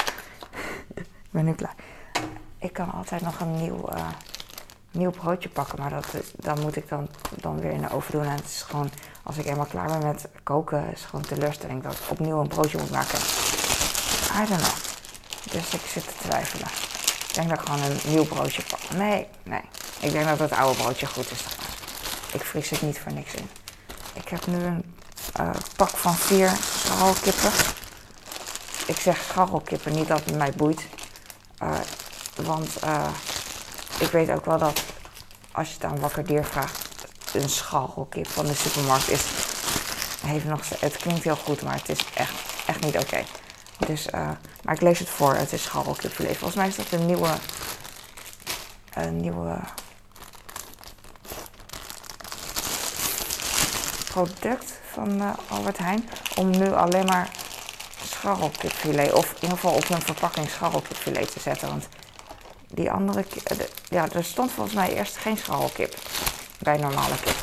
ben 1.32 1.46
nu 1.46 1.54
klaar. 1.54 1.76
Ik 2.58 2.74
kan 2.74 2.92
altijd 2.92 3.22
nog 3.22 3.40
een 3.40 3.56
nieuw, 3.56 3.90
uh, 3.94 4.08
nieuw 4.92 5.12
broodje 5.12 5.50
pakken, 5.50 5.80
maar 5.80 5.90
dat, 5.90 6.06
dan 6.36 6.62
moet 6.62 6.76
ik 6.76 6.90
dan, 6.90 7.08
dan 7.36 7.60
weer 7.60 7.72
in 7.72 7.82
de 7.82 7.92
oven 7.92 8.12
doen. 8.12 8.24
En 8.24 8.36
het 8.36 8.46
is 8.46 8.62
gewoon, 8.62 8.90
als 9.24 9.38
ik 9.38 9.46
eenmaal 9.46 9.66
klaar 9.66 9.88
ben 9.88 10.08
met 10.08 10.28
koken, 10.44 10.92
is 10.92 11.06
gewoon 11.06 11.26
teleurstelling 11.26 11.84
dat 11.84 11.94
ik 11.94 12.10
opnieuw 12.10 12.40
een 12.40 12.48
broodje 12.48 12.78
moet 12.78 12.92
maken. 12.92 13.20
I 14.42 14.46
don't 14.48 14.62
know. 14.62 14.92
Dus 15.52 15.74
ik 15.74 15.82
zit 15.82 16.08
te 16.08 16.28
twijfelen. 16.28 16.68
Ik 17.28 17.34
denk 17.34 17.50
dat 17.50 17.60
ik 17.60 17.66
gewoon 17.66 17.82
een 17.82 17.98
nieuw 18.06 18.26
broodje 18.26 18.64
pak. 18.70 18.98
Nee, 18.98 19.28
nee. 19.44 19.62
Ik 20.00 20.12
denk 20.12 20.26
dat 20.26 20.40
het 20.40 20.52
oude 20.52 20.82
broodje 20.82 21.06
goed 21.06 21.32
is. 21.32 21.46
Ik 22.34 22.42
vries 22.42 22.70
het 22.70 22.82
niet 22.82 23.00
voor 23.00 23.14
niks 23.14 23.34
in. 23.34 23.50
Ik 24.14 24.28
heb 24.30 24.46
nu 24.46 24.64
een 24.64 24.96
uh, 25.40 25.50
pak 25.76 25.90
van 25.90 26.16
vier 26.16 26.50
scharrelkippen. 26.50 27.52
Ik 28.88 29.00
zeg 29.00 29.18
scharrelkippen, 29.30 29.94
niet 29.94 30.08
dat 30.08 30.26
het 30.26 30.36
mij 30.36 30.52
boeit. 30.52 30.82
Uh, 31.64 31.80
want 32.36 32.70
uh, 32.84 33.08
ik 34.00 34.08
weet 34.08 34.30
ook 34.30 34.46
wel 34.46 34.58
dat 34.58 34.84
als 35.52 35.68
je 35.68 35.74
het 35.74 35.84
aan 35.84 36.00
wakker 36.00 36.26
dier 36.26 36.46
vraagt, 36.46 36.88
een 37.34 37.50
scharrelkip 37.50 38.28
van 38.28 38.46
de 38.46 38.54
supermarkt 38.56 39.10
is. 39.10 39.24
Heeft 40.26 40.46
nog, 40.46 40.62
het 40.80 40.98
klinkt 40.98 41.24
heel 41.24 41.36
goed, 41.36 41.62
maar 41.62 41.76
het 41.76 41.90
is 41.90 42.00
echt, 42.14 42.34
echt 42.66 42.84
niet 42.84 42.98
oké. 42.98 43.24
Dus, 43.88 44.10
maar 44.64 44.74
ik 44.74 44.82
lees 44.82 45.00
het 45.00 45.10
voor, 45.10 45.36
het 45.36 45.54
is 45.54 45.64
scharrelkipfilet. 45.64 46.38
Volgens 46.38 46.56
mij 46.56 46.68
is 46.68 46.76
dat 46.76 46.92
een 46.92 47.06
nieuwe, 47.06 47.30
een 48.94 49.22
nieuwe 49.22 49.60
product 54.14 54.74
van 54.92 55.22
uh, 55.22 55.30
Albert 55.48 55.78
Heijn. 55.78 56.10
Om 56.36 56.50
nu 56.50 56.74
alleen 56.74 57.06
maar 57.06 57.30
scharrelkipfilet. 58.04 59.14
Of 59.14 59.30
in 59.30 59.42
ieder 59.42 59.58
geval 59.58 59.74
op 59.74 59.90
een 59.90 60.02
verpakking 60.02 60.50
scharrelkipfilet 60.50 61.32
te 61.32 61.40
zetten. 61.40 61.68
Want 61.68 61.88
die 62.68 62.92
andere, 62.92 63.26
ja, 63.90 64.10
er 64.12 64.24
stond 64.24 64.52
volgens 64.52 64.76
mij 64.76 64.96
eerst 64.96 65.18
geen 65.18 65.38
scharrelkip 65.38 65.96
bij 66.60 66.78
normale 66.78 67.16
kip. 67.24 67.36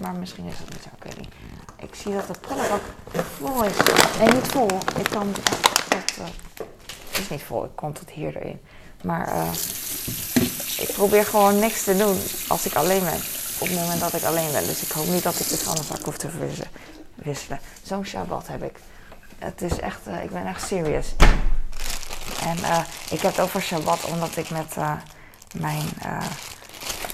Maar, 0.00 0.14
misschien 0.14 0.46
is 0.46 0.54
dat 0.58 0.68
niet 0.68 0.82
zo, 0.82 1.20
ik. 1.20 1.28
Ik 1.88 1.94
zie 1.94 2.12
dat 2.12 2.28
het 2.28 2.40
prullenbak 2.40 2.82
vol 3.38 3.64
is. 3.64 3.72
Nee, 4.18 4.32
niet 4.32 4.48
vol. 4.48 4.68
Ik 4.98 5.10
kan 5.10 5.34
uh, 6.18 6.24
het 7.10 7.18
is 7.18 7.28
niet 7.28 7.42
vol, 7.42 7.64
ik 7.64 7.70
kon 7.74 7.92
tot 7.92 8.10
hier 8.10 8.36
erin. 8.36 8.60
Maar 9.02 9.28
uh, 9.28 9.50
ik 10.78 10.92
probeer 10.92 11.24
gewoon 11.24 11.58
niks 11.58 11.84
te 11.84 11.96
doen 11.96 12.22
als 12.48 12.66
ik 12.66 12.74
alleen 12.74 13.04
ben. 13.04 13.39
Op 13.60 13.68
het 13.68 13.78
moment 13.78 14.00
dat 14.00 14.12
ik 14.14 14.22
alleen 14.22 14.52
ben. 14.52 14.66
Dus 14.66 14.82
ik 14.82 14.90
hoop 14.90 15.06
niet 15.06 15.22
dat 15.22 15.40
ik 15.40 15.48
de 15.48 15.56
vuilnisbak 15.56 16.04
hoef 16.04 16.16
te 16.16 16.28
wisselen. 17.14 17.60
Zo'n 17.82 18.04
Shabbat 18.04 18.48
heb 18.48 18.62
ik. 18.62 18.78
Het 19.38 19.62
is 19.62 19.78
echt, 19.78 20.00
uh, 20.08 20.22
ik 20.22 20.30
ben 20.30 20.46
echt 20.46 20.66
serious. 20.66 21.06
En 22.42 22.58
uh, 22.58 22.78
ik 23.10 23.20
heb 23.20 23.30
het 23.32 23.40
over 23.40 23.62
Shabbat 23.62 24.04
omdat 24.04 24.36
ik 24.36 24.50
met, 24.50 24.74
uh, 24.78 24.92
mijn 25.54 25.88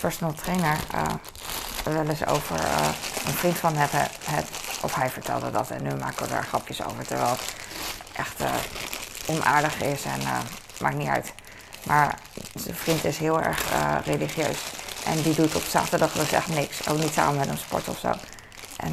personal 0.01 0.35
trainer 0.35 0.77
wel 1.85 2.09
eens 2.09 2.27
over 2.27 2.61
een 3.27 3.33
vriend 3.33 3.57
van 3.57 3.77
het, 3.77 3.91
het, 4.25 4.49
of 4.83 4.95
hij 4.95 5.11
vertelde 5.11 5.51
dat 5.51 5.71
en 5.71 5.83
nu 5.83 5.95
maken 5.95 6.23
we 6.23 6.29
daar 6.29 6.45
grapjes 6.45 6.85
over, 6.85 7.07
terwijl 7.07 7.31
het 7.31 7.55
echt 8.13 8.35
onaardig 9.27 9.83
is 9.83 10.05
en 10.05 10.21
maakt 10.81 10.97
niet 10.97 11.09
uit. 11.09 11.33
Maar 11.83 12.19
zijn 12.55 12.77
vriend 12.77 13.05
is 13.05 13.19
heel 13.19 13.43
erg 13.43 13.63
religieus. 14.05 14.59
En 15.07 15.23
die 15.23 15.35
doet 15.35 15.55
op 15.55 15.63
zaterdag 15.63 16.13
dus 16.13 16.33
echt 16.33 16.49
niks. 16.49 16.89
Ook 16.89 16.99
niet 16.99 17.13
samen 17.13 17.37
met 17.37 17.49
een 17.49 17.59
sport 17.59 17.89
of 17.89 17.99
zo. 17.99 18.13
En, 18.77 18.93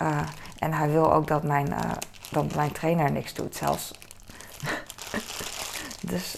uh, 0.00 0.20
en 0.58 0.72
hij 0.72 0.90
wil 0.90 1.12
ook 1.12 1.26
dat 1.26 1.42
mijn, 1.42 1.70
uh, 1.70 1.90
dat 2.30 2.54
mijn 2.54 2.72
trainer 2.72 3.12
niks 3.12 3.34
doet, 3.34 3.56
zelfs. 3.56 3.90
dus, 6.10 6.36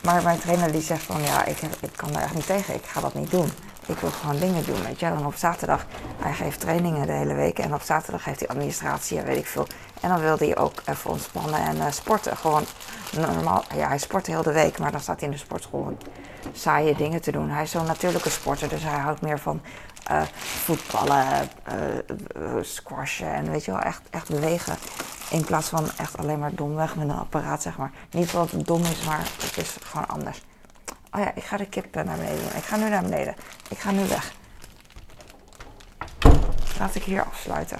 maar 0.00 0.22
mijn 0.22 0.38
trainer 0.38 0.72
die 0.72 0.82
zegt 0.82 1.02
van 1.02 1.22
ja, 1.22 1.44
ik, 1.44 1.60
ik 1.80 1.92
kan 1.96 2.12
daar 2.12 2.22
echt 2.22 2.34
niet 2.34 2.46
tegen, 2.46 2.74
ik 2.74 2.84
ga 2.84 3.00
dat 3.00 3.14
niet 3.14 3.30
doen. 3.30 3.52
Ik 3.88 3.98
wil 3.98 4.10
gewoon 4.10 4.38
dingen 4.38 4.64
doen, 4.64 4.82
weet 4.82 5.00
je. 5.00 5.06
En 5.06 5.26
op 5.26 5.34
zaterdag, 5.34 5.86
hij 6.18 6.32
geeft 6.32 6.60
trainingen 6.60 7.06
de 7.06 7.12
hele 7.12 7.34
week. 7.34 7.58
En 7.58 7.74
op 7.74 7.82
zaterdag 7.82 8.24
heeft 8.24 8.40
hij 8.40 8.48
administratie 8.48 9.18
en 9.18 9.24
weet 9.24 9.36
ik 9.36 9.46
veel. 9.46 9.66
En 10.00 10.08
dan 10.08 10.20
wilde 10.20 10.44
hij 10.44 10.56
ook 10.56 10.82
even 10.84 11.10
ontspannen 11.10 11.60
en 11.60 11.76
uh, 11.76 11.90
sporten. 11.90 12.36
Gewoon 12.36 12.64
normaal, 13.16 13.64
ja, 13.74 13.88
hij 13.88 13.98
sport 13.98 14.26
heel 14.26 14.42
de 14.42 14.52
week, 14.52 14.78
maar 14.78 14.90
dan 14.92 15.00
staat 15.00 15.20
hij 15.20 15.28
in 15.28 15.34
de 15.34 15.40
sportschool 15.40 15.96
saaie 16.52 16.94
dingen 16.94 17.20
te 17.20 17.32
doen. 17.32 17.50
Hij 17.50 17.62
is 17.62 17.70
zo'n 17.70 17.86
natuurlijke 17.86 18.30
sporter, 18.30 18.68
dus 18.68 18.82
hij 18.82 18.98
houdt 18.98 19.20
meer 19.20 19.38
van 19.38 19.60
uh, 20.10 20.22
voetballen, 20.64 21.50
uh, 21.72 22.42
squashen 22.60 23.32
en 23.32 23.50
weet 23.50 23.64
je 23.64 23.70
wel, 23.70 23.80
echt, 23.80 24.02
echt 24.10 24.28
bewegen. 24.28 24.76
In 25.30 25.44
plaats 25.44 25.68
van 25.68 25.90
echt 25.96 26.18
alleen 26.18 26.38
maar 26.38 26.54
domweg 26.54 26.96
met 26.96 27.08
een 27.08 27.18
apparaat, 27.18 27.62
zeg 27.62 27.76
maar. 27.76 27.90
Niet 28.10 28.32
wat 28.32 28.50
dom 28.56 28.82
is, 28.82 29.04
maar 29.04 29.26
het 29.40 29.56
is 29.56 29.76
gewoon 29.82 30.06
anders. 30.08 30.42
Oh 31.10 31.20
ja, 31.20 31.34
ik 31.34 31.44
ga 31.44 31.56
de 31.56 31.66
kip 31.66 31.94
naar 31.94 32.04
beneden 32.04 32.36
doen. 32.36 32.56
Ik 32.56 32.64
ga 32.64 32.76
nu 32.76 32.88
naar 32.88 33.02
beneden. 33.02 33.34
Ik 33.68 33.78
ga 33.78 33.90
nu 33.90 34.08
weg. 34.08 34.32
Laat 36.78 36.94
ik 36.94 37.02
hier 37.02 37.24
afsluiten. 37.24 37.78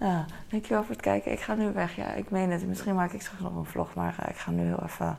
Ja, 0.00 0.24
dankjewel 0.48 0.82
voor 0.82 0.94
het 0.94 1.02
kijken. 1.02 1.32
Ik 1.32 1.40
ga 1.40 1.54
nu 1.54 1.72
weg. 1.72 1.96
Ja, 1.96 2.12
ik 2.12 2.30
meen 2.30 2.50
het. 2.50 2.66
Misschien 2.66 2.94
maak 2.94 3.12
ik 3.12 3.20
straks 3.20 3.40
nog 3.40 3.54
een 3.54 3.64
vlog, 3.64 3.94
maar 3.94 4.16
uh, 4.22 4.28
ik 4.28 4.36
ga 4.36 4.50
nu 4.50 4.62
heel 4.62 4.82
even 4.82 5.18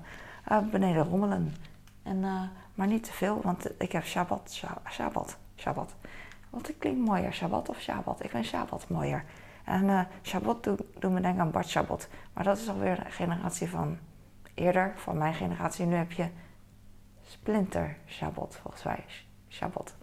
uh, 0.52 0.58
beneden 0.72 1.04
rommelen. 1.04 1.56
En, 2.04 2.18
uh, 2.18 2.42
maar 2.74 2.88
niet 2.88 3.04
te 3.04 3.12
veel, 3.12 3.42
want 3.44 3.82
ik 3.82 3.92
heb 3.92 4.06
Shabbat. 4.06 4.62
Shabbat. 4.90 5.38
Shabbat. 5.56 5.96
Wat 6.50 6.74
klinkt 6.78 7.06
mooier, 7.06 7.34
Shabbat 7.34 7.70
of 7.70 7.80
Shabbat? 7.80 8.24
Ik 8.24 8.30
vind 8.30 8.46
Shabbat 8.46 8.90
mooier. 8.90 9.24
En 9.64 10.08
Shabbat 10.24 10.64
doet 10.64 10.82
doe 11.00 11.12
me 11.12 11.22
denken 11.22 11.42
aan 11.42 11.52
Bart 11.52 11.70
Shabbat. 11.70 12.08
Maar 12.34 12.44
dat 12.44 12.58
is 12.58 12.70
alweer 12.70 13.06
een 13.06 13.12
generatie 13.12 13.70
van 13.70 13.98
eerder, 14.54 14.94
van 14.96 15.18
mijn 15.18 15.34
generatie. 15.34 15.86
Nu 15.86 15.96
heb 15.96 16.12
je 16.12 16.28
Splinter 17.24 17.98
Shabbat, 18.08 18.60
volgens 18.62 18.84
mij. 18.84 19.06
Shabbat. 19.50 19.96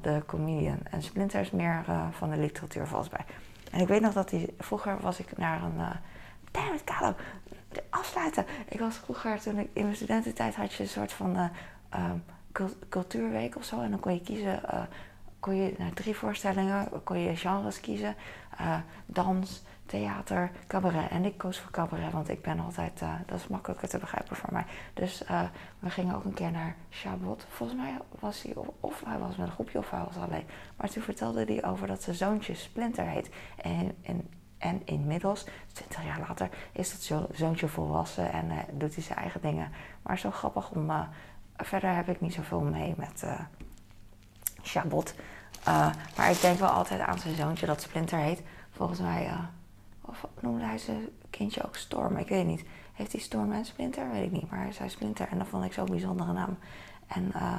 de 0.00 0.22
comedian. 0.26 0.78
En 0.90 1.02
Splinter 1.02 1.40
is 1.40 1.50
meer 1.50 1.84
van 2.10 2.30
de 2.30 2.36
literatuur, 2.36 2.86
volgens 2.86 3.10
mij. 3.10 3.24
En 3.70 3.80
ik 3.80 3.88
weet 3.88 4.00
nog 4.00 4.12
dat 4.12 4.30
hij... 4.30 4.48
Vroeger 4.58 5.00
was 5.00 5.18
ik 5.18 5.36
naar 5.36 5.62
een... 5.62 5.76
Uh, 5.76 5.90
Damn 6.50 6.74
it, 6.74 6.84
Carlo. 6.84 7.14
Afsluiten. 7.90 8.46
Ik 8.68 8.80
was 8.80 8.96
vroeger, 8.96 9.40
toen 9.40 9.58
ik 9.58 9.68
in 9.72 9.82
mijn 9.82 9.96
studententijd 9.96 10.54
had 10.54 10.72
je 10.72 10.82
een 10.82 10.88
soort 10.88 11.12
van 11.12 11.50
uh, 11.94 12.10
cultuurweek 12.88 13.56
of 13.56 13.64
zo. 13.64 13.80
En 13.80 13.90
dan 13.90 14.00
kon 14.00 14.14
je 14.14 14.20
kiezen... 14.20 14.60
Uh, 14.74 14.82
kon 15.40 15.54
je 15.54 15.74
naar 15.78 15.92
drie 15.92 16.16
voorstellingen, 16.16 17.02
kon 17.04 17.18
je 17.18 17.36
genres 17.36 17.80
kiezen. 17.80 18.14
dans, 19.06 19.62
theater, 19.90 20.50
cabaret. 20.66 21.10
En 21.10 21.24
ik 21.24 21.38
koos 21.38 21.58
voor 21.58 21.70
cabaret, 21.70 22.12
want 22.12 22.28
ik 22.28 22.42
ben 22.42 22.60
altijd, 22.60 23.00
uh, 23.02 23.12
dat 23.26 23.38
is 23.38 23.46
makkelijker 23.46 23.88
te 23.88 23.98
begrijpen 23.98 24.36
voor 24.36 24.52
mij. 24.52 24.64
Dus 24.94 25.22
uh, 25.22 25.42
we 25.78 25.90
gingen 25.90 26.14
ook 26.14 26.24
een 26.24 26.34
keer 26.34 26.50
naar 26.50 26.76
Chabot. 26.90 27.46
Volgens 27.48 27.78
mij 27.78 27.98
was 28.18 28.42
hij, 28.42 28.54
of, 28.80 29.02
hij 29.04 29.18
was 29.18 29.36
met 29.36 29.46
een 29.46 29.52
groepje 29.52 29.78
of 29.78 29.90
hij 29.90 30.04
was 30.04 30.16
alleen. 30.16 30.46
Maar 30.76 30.90
toen 30.90 31.02
vertelde 31.02 31.44
hij 31.44 31.64
over 31.64 31.86
dat 31.86 32.02
zijn 32.02 32.16
zoontje 32.16 32.54
Splinter 32.54 33.06
heet. 33.06 33.30
En, 33.56 33.96
en, 34.02 34.28
en 34.58 34.82
inmiddels, 34.84 35.46
20 35.72 36.04
jaar 36.04 36.20
later, 36.28 36.48
is 36.72 36.90
dat 36.90 37.00
zo, 37.00 37.26
zoontje 37.32 37.68
volwassen 37.68 38.32
en 38.32 38.46
uh, 38.50 38.58
doet 38.72 38.94
hij 38.94 39.04
zijn 39.04 39.18
eigen 39.18 39.40
dingen. 39.40 39.72
Maar 40.02 40.18
zo 40.18 40.30
grappig 40.30 40.70
om, 40.70 40.90
verder 41.56 41.94
heb 41.94 42.08
ik 42.08 42.20
niet 42.20 42.34
zoveel 42.34 42.60
mee 42.60 42.94
met 42.96 43.24
Chabot. 44.62 45.14
maar 46.16 46.30
ik 46.30 46.40
denk 46.40 46.58
wel 46.58 46.68
altijd 46.68 47.00
aan 47.00 47.18
zijn 47.18 47.34
zoontje 47.34 47.66
dat 47.66 47.82
Splinter 47.82 48.18
heet. 48.18 48.42
Volgens 48.70 49.00
mij 49.00 49.30
of 50.10 50.26
noemde 50.40 50.64
hij 50.64 50.78
zijn 50.78 51.08
kindje 51.30 51.64
ook 51.64 51.76
Storm? 51.76 52.16
Ik 52.16 52.28
weet 52.28 52.46
niet. 52.46 52.64
Heeft 52.92 53.12
hij 53.12 53.20
Storm 53.20 53.52
en 53.52 53.64
Splinter? 53.64 54.10
Weet 54.10 54.24
ik 54.24 54.32
niet. 54.32 54.50
Maar 54.50 54.60
hij 54.60 54.72
zei 54.72 54.88
Splinter 54.88 55.28
en 55.28 55.38
dat 55.38 55.46
vond 55.46 55.64
ik 55.64 55.72
zo'n 55.72 55.86
bijzondere 55.86 56.32
naam. 56.32 56.58
En 57.06 57.32
uh, 57.36 57.58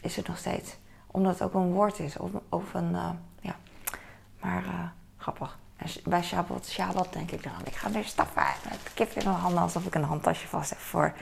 is 0.00 0.16
het 0.16 0.28
nog 0.28 0.38
steeds. 0.38 0.76
Omdat 1.06 1.32
het 1.32 1.42
ook 1.42 1.54
een 1.54 1.72
woord 1.72 1.98
is. 1.98 2.16
Of, 2.16 2.30
of 2.48 2.74
een, 2.74 2.90
uh, 2.90 3.10
ja. 3.40 3.56
Maar 4.40 4.64
uh, 4.64 4.88
grappig. 5.16 5.58
Bij 6.04 6.22
Shabbat, 6.22 6.66
Shabbat 6.66 7.12
denk 7.12 7.30
ik 7.30 7.42
dan. 7.42 7.52
Ik 7.64 7.74
ga 7.74 7.90
weer 7.90 8.04
stappen 8.04 8.42
met 8.68 8.90
kip 8.94 9.12
in 9.12 9.24
mijn 9.24 9.36
handen. 9.36 9.62
Alsof 9.62 9.86
ik 9.86 9.94
een 9.94 10.02
handtasje 10.02 10.46
vast 10.46 10.70
heb 10.70 10.78
voor 10.78 11.14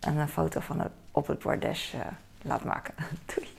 een 0.00 0.28
foto 0.28 0.60
van 0.60 0.80
het, 0.80 0.92
op 1.10 1.26
het 1.26 1.38
bordes 1.38 1.94
laat 2.42 2.64
maken. 2.64 2.94
Doei. 3.34 3.55